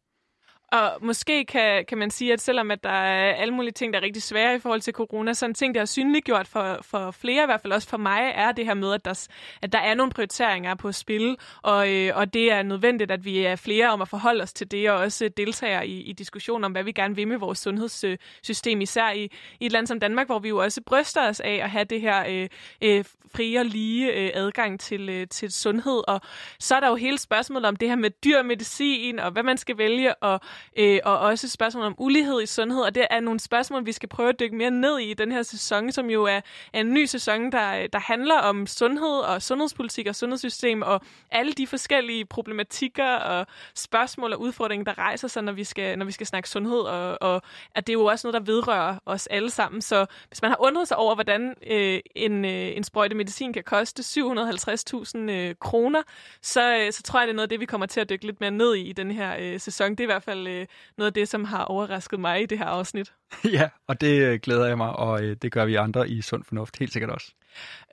[0.72, 3.98] Og måske kan, kan man sige, at selvom at der er alle mulige ting, der
[3.98, 7.10] er rigtig svære i forhold til corona, så en ting, der er synliggjort for, for
[7.10, 9.28] flere, i hvert fald også for mig, er det her med, at der,
[9.62, 13.44] at der er nogle prioriteringer på spil, og, øh, og det er nødvendigt, at vi
[13.44, 16.72] er flere om at forholde os til det, og også deltager i, i diskussioner om,
[16.72, 20.38] hvad vi gerne vil med vores sundhedssystem, især i, i et land som Danmark, hvor
[20.38, 22.48] vi jo også bryster os af at have det her øh,
[22.82, 23.04] øh,
[23.34, 26.02] frie og lige øh, adgang til, øh, til sundhed.
[26.08, 26.20] Og
[26.58, 29.56] så er der jo hele spørgsmålet om det her med dyr medicin, og hvad man
[29.56, 30.40] skal vælge, og
[30.76, 34.08] øh, og også spørgsmål om ulighed i sundhed, og det er nogle spørgsmål, vi skal
[34.08, 36.40] prøve at dykke mere ned i i den her sæson, som jo er,
[36.72, 41.00] er en ny sæson, der, der handler om sundhed og sundhedspolitik og sundhedssystem, og
[41.30, 46.06] alle de forskellige problematikker og spørgsmål og udfordringer, der rejser sig, når vi skal, når
[46.06, 47.42] vi skal snakke sundhed, og, og
[47.74, 49.82] at det er jo også noget, der vedrører os alle sammen.
[49.82, 53.64] Så hvis man har undret sig over, hvordan øh, en, øh, en sprøjte medicin kan
[53.64, 56.02] koste 750.000 øh, kroner,
[56.42, 58.26] så, øh, så tror jeg, det er noget af det, vi kommer til at dykke
[58.26, 59.90] lidt mere ned i i den her øh, sæson.
[59.90, 62.58] Det er i hvert fald øh, noget af det, som har overrasket mig i det
[62.58, 63.12] her afsnit.
[63.58, 66.44] ja, og det øh, glæder jeg mig, og øh, det gør vi andre i Sund
[66.44, 67.32] Fornuft helt sikkert også.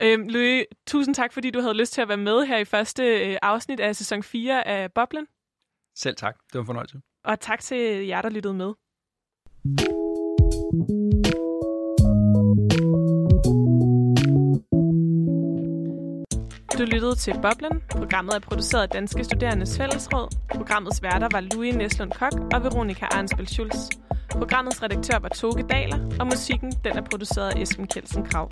[0.02, 3.02] Øhm, Louis, tusind tak, fordi du havde lyst til at være med her i første
[3.02, 5.26] øh, afsnit af sæson 4 af Boblen.
[5.96, 6.36] Selv tak.
[6.36, 7.00] Det var en fornøjelse.
[7.24, 8.72] Og tak til jer, der lyttede med.
[16.78, 17.82] Du lyttede til Boblen.
[17.90, 20.28] Programmet er produceret af Danske Studerendes Fællesråd.
[20.54, 23.76] Programmets værter var Louis Neslund Kok og Veronika Arnsbøl Schulz.
[24.30, 28.50] Programmets redaktør var Toge Daler, og musikken den er produceret af Esben Kjeldsen Krav.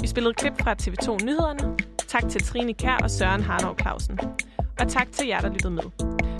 [0.00, 1.76] Vi spillede klip fra TV2 Nyhederne.
[2.08, 4.18] Tak til Trine Kær og Søren Harnov Clausen.
[4.80, 5.84] Og tak til jer, der lyttede med.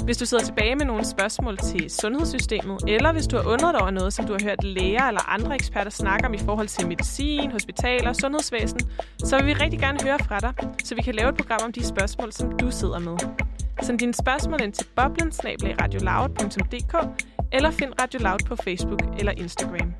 [0.04, 3.90] Hvis du sidder tilbage med nogle spørgsmål til sundhedssystemet, eller hvis du har undret over
[3.90, 7.50] noget, som du har hørt læger eller andre eksperter snakke om i forhold til medicin,
[7.52, 8.80] hospitaler og sundhedsvæsen,
[9.18, 10.52] så vil vi rigtig gerne høre fra dig,
[10.84, 13.16] så vi kan lave et program om de spørgsmål, som du sidder med.
[13.82, 15.32] Send dine spørgsmål ind til boblen
[17.52, 19.94] eller find Radio Loud på Facebook eller Instagram.